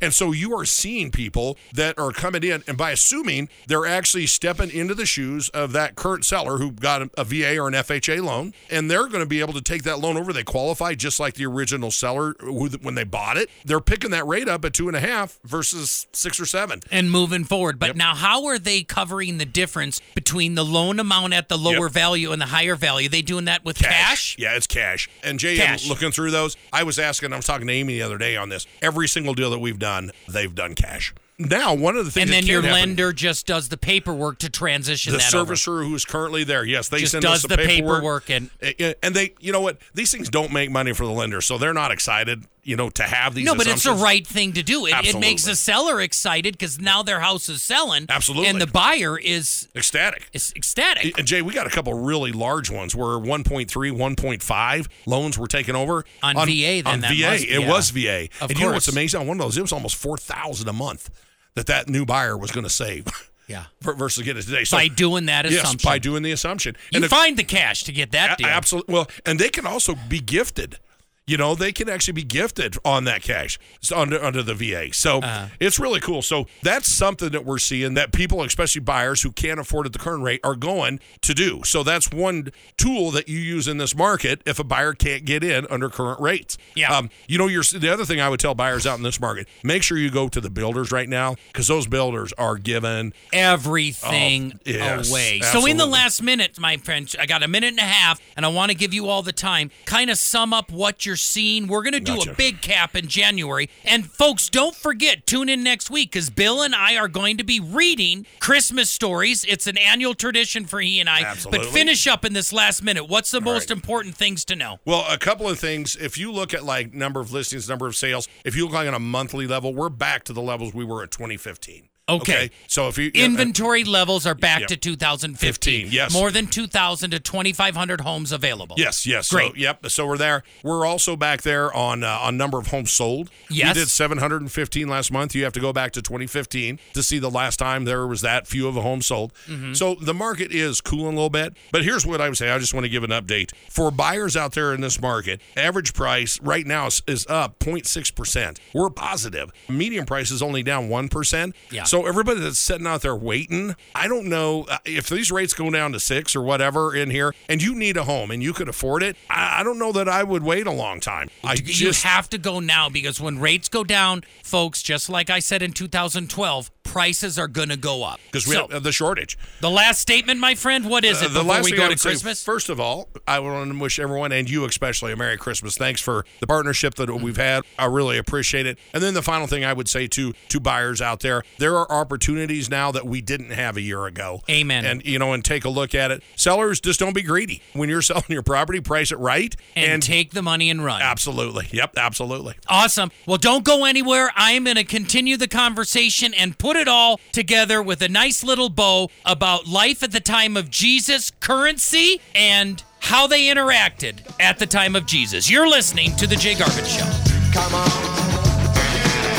and 0.00 0.14
so 0.14 0.32
you 0.32 0.56
are 0.56 0.64
seeing 0.64 1.10
people 1.10 1.56
that 1.74 1.98
are 1.98 2.10
coming 2.10 2.42
in, 2.42 2.62
and 2.66 2.76
by 2.76 2.90
assuming 2.92 3.48
they're 3.66 3.86
actually 3.86 4.26
stepping 4.26 4.70
into 4.70 4.94
the 4.94 5.06
shoes 5.06 5.35
of 5.50 5.72
that 5.72 5.94
current 5.96 6.24
seller 6.24 6.58
who 6.58 6.72
got 6.72 7.08
a, 7.16 7.24
VA 7.24 7.58
or 7.58 7.68
an 7.68 7.74
FHA 7.74 8.22
loan, 8.22 8.52
and 8.70 8.90
they're 8.90 9.06
going 9.08 9.20
to 9.22 9.26
be 9.26 9.40
able 9.40 9.52
to 9.54 9.60
take 9.62 9.82
that 9.84 9.98
loan 9.98 10.16
over. 10.16 10.32
They 10.32 10.42
qualify 10.44 10.94
just 10.94 11.18
like 11.20 11.34
the 11.34 11.46
original 11.46 11.90
seller 11.90 12.34
when 12.40 12.94
they 12.94 13.04
bought 13.04 13.36
it. 13.36 13.50
They're 13.64 13.80
picking 13.80 14.10
that 14.12 14.26
rate 14.26 14.48
up 14.48 14.64
at 14.64 14.72
two 14.74 14.88
and 14.88 14.96
a 14.96 15.00
half 15.00 15.38
versus 15.44 16.06
six 16.12 16.38
or 16.40 16.46
seven. 16.46 16.80
and 16.90 17.10
moving 17.10 17.44
forward. 17.44 17.78
But 17.78 17.96
now, 17.96 18.14
how 18.14 18.44
are 18.46 18.58
they 18.58 18.82
covering 18.82 19.38
the 19.38 19.44
difference 19.44 20.00
between 20.14 20.54
the 20.54 20.64
loan 20.64 20.98
amount 21.00 21.32
at 21.34 21.48
the 21.48 21.58
lower 21.58 21.84
Yep. 21.86 21.92
value 21.92 22.32
and 22.32 22.40
the 22.40 22.46
higher 22.46 22.76
value? 22.76 23.08
they 23.08 23.22
doing 23.22 23.44
that 23.46 23.64
with 23.64 23.78
cash? 23.78 24.36
Yeah, 24.38 24.56
it's 24.56 24.66
cash. 24.66 25.08
And 25.22 25.38
Jay, 25.38 25.56
Cash. 25.56 25.88
Looking 25.88 26.10
through 26.10 26.30
those. 26.30 26.56
I 26.72 26.82
was 26.82 26.98
asking, 26.98 27.32
I 27.32 27.36
was 27.36 27.44
talking 27.46 27.66
to 27.66 27.72
Amy 27.72 27.94
the 27.94 28.02
other 28.02 28.18
day 28.18 28.36
on 28.36 28.48
this. 28.48 28.66
Every 28.82 29.08
single 29.08 29.34
deal 29.34 29.50
that 29.50 29.58
we've 29.58 29.78
done, 29.78 30.10
they've 30.28 30.54
done 30.54 30.74
cash. 30.74 31.14
Now, 31.38 31.74
one 31.74 31.96
of 31.98 32.06
the 32.06 32.10
things 32.10 32.22
And 32.22 32.32
then 32.32 32.46
your 32.46 32.62
happen- 32.62 32.72
lender 32.96 33.12
just 33.12 33.46
does 33.46 33.68
the 33.68 33.76
paperwork 33.76 34.38
to 34.38 34.48
transition 34.48 35.12
the 35.12 35.18
that 35.18 35.34
over. 35.34 35.52
servicer 35.54 35.86
who's 35.86 36.06
currently 36.06 36.44
there. 36.44 36.64
Yes, 36.64 36.88
they 36.88 37.00
Just 37.00 37.12
send 37.12 37.22
does 37.22 37.44
us 37.44 37.50
the, 37.50 37.56
the 37.56 37.66
paperwork 37.66 38.30
and- 38.30 38.48
Uh, 38.62 38.94
and 39.02 39.14
they, 39.14 39.34
you 39.40 39.52
know 39.52 39.60
what? 39.60 39.76
These 39.92 40.10
things 40.10 40.30
don't 40.30 40.50
make 40.50 40.70
money 40.70 40.94
for 40.94 41.04
the 41.04 41.12
lender, 41.12 41.42
so 41.42 41.58
they're 41.58 41.74
not 41.74 41.90
excited, 41.90 42.44
you 42.62 42.74
know, 42.74 42.88
to 42.88 43.02
have 43.02 43.34
these. 43.34 43.44
No, 43.44 43.54
but 43.54 43.66
it's 43.66 43.82
the 43.82 43.92
right 43.92 44.26
thing 44.26 44.54
to 44.54 44.62
do. 44.62 44.86
It, 44.86 44.94
it 45.04 45.18
makes 45.18 45.44
the 45.44 45.56
seller 45.56 46.00
excited 46.00 46.54
because 46.54 46.80
now 46.80 47.02
their 47.02 47.20
house 47.20 47.50
is 47.50 47.62
selling. 47.62 48.06
Absolutely. 48.08 48.48
And 48.48 48.58
the 48.58 48.66
buyer 48.66 49.18
is, 49.18 49.68
ecstatic. 49.76 50.30
is 50.32 50.54
ecstatic. 50.56 51.18
And 51.18 51.26
Jay, 51.26 51.42
we 51.42 51.52
got 51.52 51.66
a 51.66 51.70
couple 51.70 51.92
really 51.92 52.32
large 52.32 52.70
ones 52.70 52.94
where 52.94 53.18
1.3, 53.18 53.66
1.5 53.92 54.86
loans 55.04 55.36
were 55.36 55.46
taken 55.48 55.76
over 55.76 56.06
On 56.22 56.34
VA, 56.34 56.80
then 56.82 56.86
on 56.86 57.00
that 57.02 57.12
VA, 57.12 57.30
must- 57.30 57.44
it 57.44 57.60
yeah. 57.60 57.68
was 57.68 57.90
VA. 57.90 58.28
Of 58.40 58.50
and 58.50 58.58
you 58.58 58.64
know 58.66 58.72
what's 58.72 58.88
amazing? 58.88 59.20
On 59.20 59.26
one 59.26 59.38
of 59.38 59.44
those, 59.44 59.58
it 59.58 59.62
was 59.62 59.72
almost 59.74 59.96
four 59.96 60.16
thousand 60.16 60.68
a 60.68 60.72
month 60.72 61.10
that 61.56 61.66
that 61.66 61.88
new 61.88 62.06
buyer 62.06 62.36
was 62.38 62.52
going 62.52 62.64
to 62.64 62.70
save. 62.70 63.06
Yeah. 63.48 63.66
versus 63.80 64.24
getting 64.24 64.40
it 64.40 64.44
today. 64.44 64.64
So, 64.64 64.76
by 64.76 64.88
doing 64.88 65.26
that 65.26 65.44
yes, 65.48 65.62
assumption. 65.62 65.88
by 65.88 66.00
doing 66.00 66.24
the 66.24 66.32
assumption. 66.32 66.74
you 66.90 66.96
And 66.96 67.04
if- 67.04 67.10
find 67.12 67.36
the 67.36 67.44
cash 67.44 67.84
to 67.84 67.92
get 67.92 68.10
that 68.10 68.38
deal. 68.38 68.48
Absolutely. 68.48 68.92
Well, 68.92 69.08
and 69.24 69.38
they 69.38 69.50
can 69.50 69.64
also 69.68 69.94
be 70.08 70.18
gifted. 70.18 70.80
You 71.26 71.36
know, 71.36 71.56
they 71.56 71.72
can 71.72 71.88
actually 71.88 72.12
be 72.12 72.22
gifted 72.22 72.76
on 72.84 73.02
that 73.06 73.20
cash 73.20 73.58
under 73.92 74.22
under 74.24 74.44
the 74.44 74.54
VA. 74.54 74.92
So 74.94 75.18
Uh-huh. 75.18 75.48
it's 75.58 75.76
really 75.80 75.98
cool. 75.98 76.22
So 76.22 76.46
that's 76.62 76.86
something 76.88 77.30
that 77.30 77.44
we're 77.44 77.58
seeing 77.58 77.94
that 77.94 78.12
people, 78.12 78.44
especially 78.44 78.82
buyers 78.82 79.22
who 79.22 79.32
can't 79.32 79.58
afford 79.58 79.86
at 79.86 79.92
the 79.92 79.98
current 79.98 80.22
rate, 80.22 80.38
are 80.44 80.54
going 80.54 81.00
to 81.22 81.34
do. 81.34 81.62
So 81.64 81.82
that's 81.82 82.12
one 82.12 82.52
tool 82.76 83.10
that 83.10 83.28
you 83.28 83.40
use 83.40 83.66
in 83.66 83.78
this 83.78 83.92
market 83.96 84.40
if 84.46 84.60
a 84.60 84.64
buyer 84.64 84.92
can't 84.92 85.24
get 85.24 85.42
in 85.42 85.66
under 85.68 85.88
current 85.90 86.20
rates. 86.20 86.58
Yeah. 86.76 86.96
Um, 86.96 87.10
you 87.26 87.38
know, 87.38 87.48
you're, 87.48 87.64
the 87.64 87.92
other 87.92 88.04
thing 88.04 88.20
I 88.20 88.28
would 88.28 88.38
tell 88.38 88.54
buyers 88.54 88.86
out 88.86 88.96
in 88.96 89.02
this 89.02 89.18
market: 89.20 89.48
make 89.64 89.82
sure 89.82 89.98
you 89.98 90.12
go 90.12 90.28
to 90.28 90.40
the 90.40 90.50
builders 90.50 90.92
right 90.92 91.08
now 91.08 91.34
because 91.48 91.66
those 91.66 91.88
builders 91.88 92.32
are 92.34 92.54
giving 92.56 93.12
everything 93.32 94.52
Oh, 94.54 94.58
yes, 94.64 95.10
away. 95.10 95.40
So 95.40 95.66
in 95.66 95.76
the 95.76 95.86
last 95.86 96.22
minute, 96.22 96.56
my 96.60 96.76
friend, 96.76 97.12
I 97.18 97.26
got 97.26 97.42
a 97.42 97.48
minute 97.48 97.70
and 97.70 97.80
a 97.80 97.82
half, 97.82 98.20
and 98.36 98.46
I 98.46 98.48
want 98.48 98.70
to 98.70 98.76
give 98.76 98.94
you 98.94 99.08
all 99.08 99.22
the 99.22 99.32
time. 99.32 99.72
Kind 99.86 100.08
of 100.08 100.18
sum 100.18 100.52
up 100.52 100.70
what 100.70 101.04
you're 101.04 101.15
seeing. 101.16 101.66
We're 101.66 101.82
going 101.82 101.94
to 101.94 102.00
do 102.00 102.16
Gotcha. 102.16 102.32
a 102.32 102.34
big 102.34 102.60
cap 102.62 102.94
in 102.94 103.08
January, 103.08 103.68
and 103.84 104.06
folks, 104.06 104.48
don't 104.48 104.74
forget 104.74 105.26
tune 105.26 105.48
in 105.48 105.62
next 105.62 105.90
week 105.90 106.12
because 106.12 106.30
Bill 106.30 106.62
and 106.62 106.74
I 106.74 106.96
are 106.96 107.08
going 107.08 107.36
to 107.38 107.44
be 107.44 107.60
reading 107.60 108.26
Christmas 108.40 108.90
stories. 108.90 109.44
It's 109.44 109.66
an 109.66 109.78
annual 109.78 110.14
tradition 110.14 110.64
for 110.64 110.80
he 110.80 111.00
and 111.00 111.08
I. 111.08 111.22
Absolutely. 111.22 111.66
But 111.66 111.72
finish 111.72 112.06
up 112.06 112.24
in 112.24 112.32
this 112.32 112.52
last 112.52 112.82
minute. 112.82 113.08
What's 113.08 113.30
the 113.30 113.40
most 113.40 113.70
right. 113.70 113.76
important 113.76 114.16
things 114.16 114.44
to 114.46 114.56
know? 114.56 114.78
Well, 114.84 115.04
a 115.08 115.18
couple 115.18 115.48
of 115.48 115.58
things. 115.58 115.96
If 115.96 116.18
you 116.18 116.32
look 116.32 116.54
at 116.54 116.64
like 116.64 116.94
number 116.94 117.20
of 117.20 117.32
listings, 117.32 117.68
number 117.68 117.86
of 117.86 117.96
sales, 117.96 118.28
if 118.44 118.54
you 118.56 118.64
look 118.64 118.74
like 118.74 118.88
on 118.88 118.94
a 118.94 118.98
monthly 118.98 119.46
level, 119.46 119.74
we're 119.74 119.88
back 119.88 120.24
to 120.24 120.32
the 120.32 120.42
levels 120.42 120.74
we 120.74 120.84
were 120.84 121.02
at 121.02 121.10
2015. 121.10 121.88
Okay. 122.08 122.50
So 122.68 122.86
if 122.88 122.98
you 122.98 123.10
Inventory 123.14 123.82
levels 123.82 124.26
are 124.26 124.34
back 124.34 124.60
Yep. 124.60 124.68
to 124.68 124.76
2015. 124.76 125.86
15, 125.86 125.88
yes. 125.90 126.12
More 126.12 126.30
than 126.30 126.46
2,000 126.46 127.10
to 127.10 127.18
2,500 127.18 128.02
homes 128.02 128.30
available. 128.30 128.76
Yes, 128.78 129.06
yes. 129.06 129.30
Great. 129.30 129.52
So, 129.52 129.56
yep. 129.56 129.84
So 129.88 130.06
we're 130.06 130.16
there. 130.16 130.44
We're 130.62 130.86
also 130.86 131.16
back 131.16 131.42
there 131.42 131.74
on 131.74 132.04
uh, 132.04 132.18
on 132.22 132.36
number 132.36 132.58
of 132.58 132.68
homes 132.68 132.92
sold. 132.92 133.30
Yes. 133.50 133.74
We 133.74 133.80
did 133.80 133.88
715 133.88 134.88
last 134.88 135.10
month. 135.10 135.34
You 135.34 135.42
have 135.44 135.52
to 135.54 135.60
go 135.60 135.72
back 135.72 135.92
to 135.92 136.02
2015 136.02 136.78
to 136.94 137.02
see 137.02 137.18
the 137.18 137.30
last 137.30 137.58
time 137.58 137.84
there 137.84 138.06
was 138.06 138.20
that 138.20 138.46
few 138.46 138.68
of 138.68 138.76
a 138.76 138.82
home 138.82 139.02
sold. 139.02 139.32
Mm-hmm. 139.48 139.72
So 139.72 139.96
the 139.96 140.14
market 140.14 140.52
is 140.52 140.80
cooling 140.80 141.06
a 141.06 141.10
little 141.16 141.28
bit. 141.30 141.56
But 141.72 141.82
here's 141.82 142.06
what 142.06 142.20
I 142.20 142.28
would 142.28 142.38
say. 142.38 142.50
I 142.50 142.58
just 142.58 142.72
want 142.72 142.84
to 142.84 142.90
give 142.90 143.02
an 143.02 143.10
update 143.10 143.52
for 143.68 143.90
buyers 143.90 144.36
out 144.36 144.52
there 144.52 144.72
in 144.72 144.80
this 144.80 145.00
market. 145.00 145.40
Average 145.56 145.92
price 145.94 146.40
right 146.40 146.66
now 146.66 146.86
is, 146.86 147.02
is 147.08 147.26
up 147.28 147.58
0.6 147.58 148.14
percent. 148.14 148.60
We're 148.72 148.90
positive. 148.90 149.50
Median 149.68 150.06
price 150.06 150.30
is 150.30 150.40
only 150.40 150.62
down 150.62 150.88
one 150.88 151.08
percent. 151.08 151.56
Yeah. 151.72 151.82
So 151.84 151.95
everybody 152.04 152.40
that's 152.40 152.58
sitting 152.58 152.86
out 152.86 153.02
there 153.02 153.16
waiting, 153.16 153.76
I 153.94 154.08
don't 154.08 154.26
know 154.26 154.64
uh, 154.68 154.78
if 154.84 155.08
these 155.08 155.30
rates 155.30 155.54
go 155.54 155.70
down 155.70 155.92
to 155.92 156.00
six 156.00 156.34
or 156.34 156.42
whatever 156.42 156.94
in 156.94 157.10
here, 157.10 157.34
and 157.48 157.62
you 157.62 157.74
need 157.74 157.96
a 157.96 158.04
home 158.04 158.30
and 158.30 158.42
you 158.42 158.52
could 158.52 158.68
afford 158.68 159.02
it. 159.02 159.16
I, 159.30 159.60
I 159.60 159.62
don't 159.62 159.78
know 159.78 159.92
that 159.92 160.08
I 160.08 160.24
would 160.24 160.42
wait 160.42 160.66
a 160.66 160.72
long 160.72 161.00
time. 161.00 161.30
I 161.44 161.54
you 161.54 161.62
just 161.62 162.02
have 162.04 162.28
to 162.30 162.38
go 162.38 162.60
now 162.60 162.88
because 162.88 163.20
when 163.20 163.38
rates 163.38 163.68
go 163.68 163.84
down, 163.84 164.24
folks, 164.42 164.82
just 164.82 165.08
like 165.08 165.30
I 165.30 165.38
said 165.38 165.62
in 165.62 165.72
2012, 165.72 166.70
prices 166.96 167.38
are 167.38 167.46
going 167.48 167.68
to 167.68 167.76
go 167.76 168.02
up. 168.02 168.18
because 168.24 168.46
we 168.46 168.54
So, 168.54 168.68
have 168.68 168.82
the 168.82 168.90
shortage. 168.90 169.36
the 169.60 169.68
last 169.70 170.00
statement, 170.00 170.40
my 170.40 170.54
friend, 170.54 170.88
what 170.88 171.04
is 171.04 171.20
it 171.20 171.26
Uh, 171.30 171.34
the 171.34 171.42
last 171.44 171.64
we 171.66 171.72
go 171.72 171.82
to 171.82 171.88
would 171.90 172.00
say, 172.00 172.08
Christmas? 172.10 172.42
first 172.42 172.70
of 172.70 172.80
all, 172.80 173.10
I 173.28 173.38
want 173.38 173.70
to 173.70 173.78
wish 173.78 173.98
everyone 173.98 174.32
and 174.32 174.48
you 174.48 174.64
especially 174.64 175.12
a 175.12 175.16
Merry 175.16 175.36
Christmas. 175.36 175.76
Thanks 175.76 176.00
for 176.00 176.24
the 176.40 176.46
partnership 176.46 176.94
that 176.94 177.14
we've 177.14 177.36
had. 177.36 177.64
I 177.78 177.84
really 177.84 178.16
appreciate 178.16 178.64
it. 178.64 178.78
And 178.94 179.02
then 179.02 179.12
the 179.12 179.20
final 179.20 179.46
thing 179.46 179.62
I 179.62 179.74
would 179.74 179.88
say 179.90 180.06
to 180.08 180.32
to 180.48 180.58
buyers 180.58 181.02
out 181.02 181.20
there, 181.20 181.42
there 181.58 181.76
are 181.76 181.86
opportunities 181.92 182.70
now 182.70 182.90
that 182.92 183.06
we 183.06 183.20
didn't 183.20 183.50
have 183.50 183.76
a 183.76 183.82
year 183.82 184.06
ago. 184.06 184.40
Amen. 184.48 184.86
And 184.86 185.04
you 185.04 185.18
know, 185.18 185.34
and 185.34 185.44
take 185.44 185.66
a 185.66 185.68
look 185.68 185.94
at 185.94 186.10
it. 186.10 186.22
Sellers, 186.34 186.80
just 186.80 186.98
don't 186.98 187.12
be 187.14 187.22
greedy. 187.22 187.60
When 187.74 187.90
you're 187.90 188.00
selling 188.10 188.24
your 188.30 188.42
property, 188.42 188.80
price 188.80 189.12
it 189.12 189.18
right 189.18 189.54
and, 189.74 190.02
take 190.02 190.30
the 190.32 190.42
money 190.42 190.70
and 190.70 190.82
run. 190.82 191.02
absolutely. 191.02 191.68
Yep, 191.72 191.98
absolutely. 191.98 192.54
Awesome. 192.68 193.10
Well, 193.26 193.36
don't 193.38 193.64
go 193.64 193.84
anywhere. 193.84 194.30
I 194.34 194.52
am 194.52 194.64
going 194.64 194.76
to 194.76 194.84
continue 194.84 195.36
the 195.36 195.48
conversation 195.48 196.32
and 196.32 196.56
put 196.56 196.76
it 196.76 196.85
all 196.88 197.20
together 197.32 197.82
with 197.82 198.02
a 198.02 198.08
nice 198.08 198.42
little 198.44 198.68
bow 198.68 199.10
about 199.24 199.66
life 199.66 200.02
at 200.02 200.12
the 200.12 200.20
time 200.20 200.56
of 200.56 200.70
Jesus, 200.70 201.30
currency, 201.40 202.20
and 202.34 202.82
how 203.00 203.26
they 203.26 203.46
interacted 203.46 204.20
at 204.40 204.58
the 204.58 204.66
time 204.66 204.96
of 204.96 205.06
Jesus. 205.06 205.50
You're 205.50 205.68
listening 205.68 206.14
to 206.16 206.26
The 206.26 206.36
Jay 206.36 206.54
Garvens 206.54 206.88
Show. 206.88 207.06
Come 207.52 207.74
on, 207.74 207.86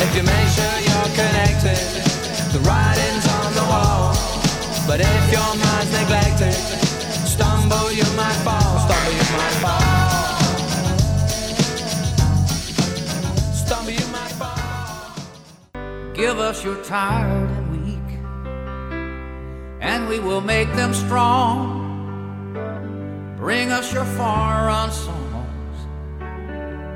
if 0.02 0.16
you 0.16 0.22
make 0.22 0.48
sure 0.54 0.78
you're 0.80 1.14
connected, 1.14 1.78
the 2.52 2.60
writing's 2.60 3.26
on 3.28 3.54
the 3.54 3.66
wall. 3.68 4.14
But 4.86 5.00
if 5.00 5.32
your 5.32 5.57
Give 16.18 16.40
us 16.40 16.64
your 16.64 16.82
tired 16.82 17.48
and 17.48 17.70
weak, 17.70 18.18
and 19.80 20.08
we 20.08 20.18
will 20.18 20.40
make 20.40 20.66
them 20.74 20.92
strong. 20.92 21.78
Bring 23.36 23.70
us 23.70 23.92
your 23.92 24.04
far 24.04 24.66
run 24.66 24.90
songs, 24.90 25.76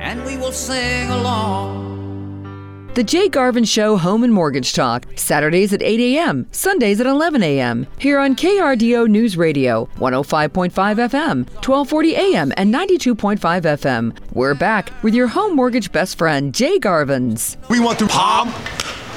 and 0.00 0.24
we 0.24 0.36
will 0.36 0.50
sing 0.50 1.08
along. 1.10 2.90
The 2.94 3.04
Jay 3.04 3.28
Garvens 3.28 3.68
Show 3.68 3.96
Home 3.96 4.24
and 4.24 4.34
Mortgage 4.34 4.72
Talk, 4.72 5.06
Saturdays 5.14 5.72
at 5.72 5.82
8 5.82 6.00
a.m., 6.00 6.48
Sundays 6.50 7.00
at 7.00 7.06
11 7.06 7.44
a.m. 7.44 7.86
Here 7.98 8.18
on 8.18 8.34
KRDO 8.34 9.08
News 9.08 9.36
Radio, 9.36 9.88
105.5 9.98 10.72
FM, 10.72 11.46
1240 11.64 12.14
a.m., 12.16 12.52
and 12.56 12.74
92.5 12.74 13.38
FM. 13.38 14.18
We're 14.32 14.54
back 14.54 14.92
with 15.04 15.14
your 15.14 15.28
home 15.28 15.54
mortgage 15.54 15.92
best 15.92 16.18
friend, 16.18 16.52
Jay 16.52 16.80
Garvens. 16.80 17.56
We 17.70 17.78
want 17.78 18.00
to 18.00 18.08
palm 18.08 18.52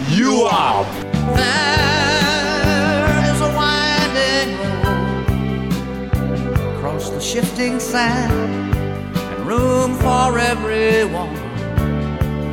you 0.10 0.47
out. 0.51 0.86
There 1.36 3.17
is 3.34 3.41
a 3.41 3.51
winding 3.55 4.58
road 6.13 6.75
across 6.77 7.10
the 7.10 7.19
shifting 7.19 7.79
sand, 7.79 8.31
and 9.15 9.47
room 9.47 9.95
for 9.95 10.38
everyone 10.38 11.34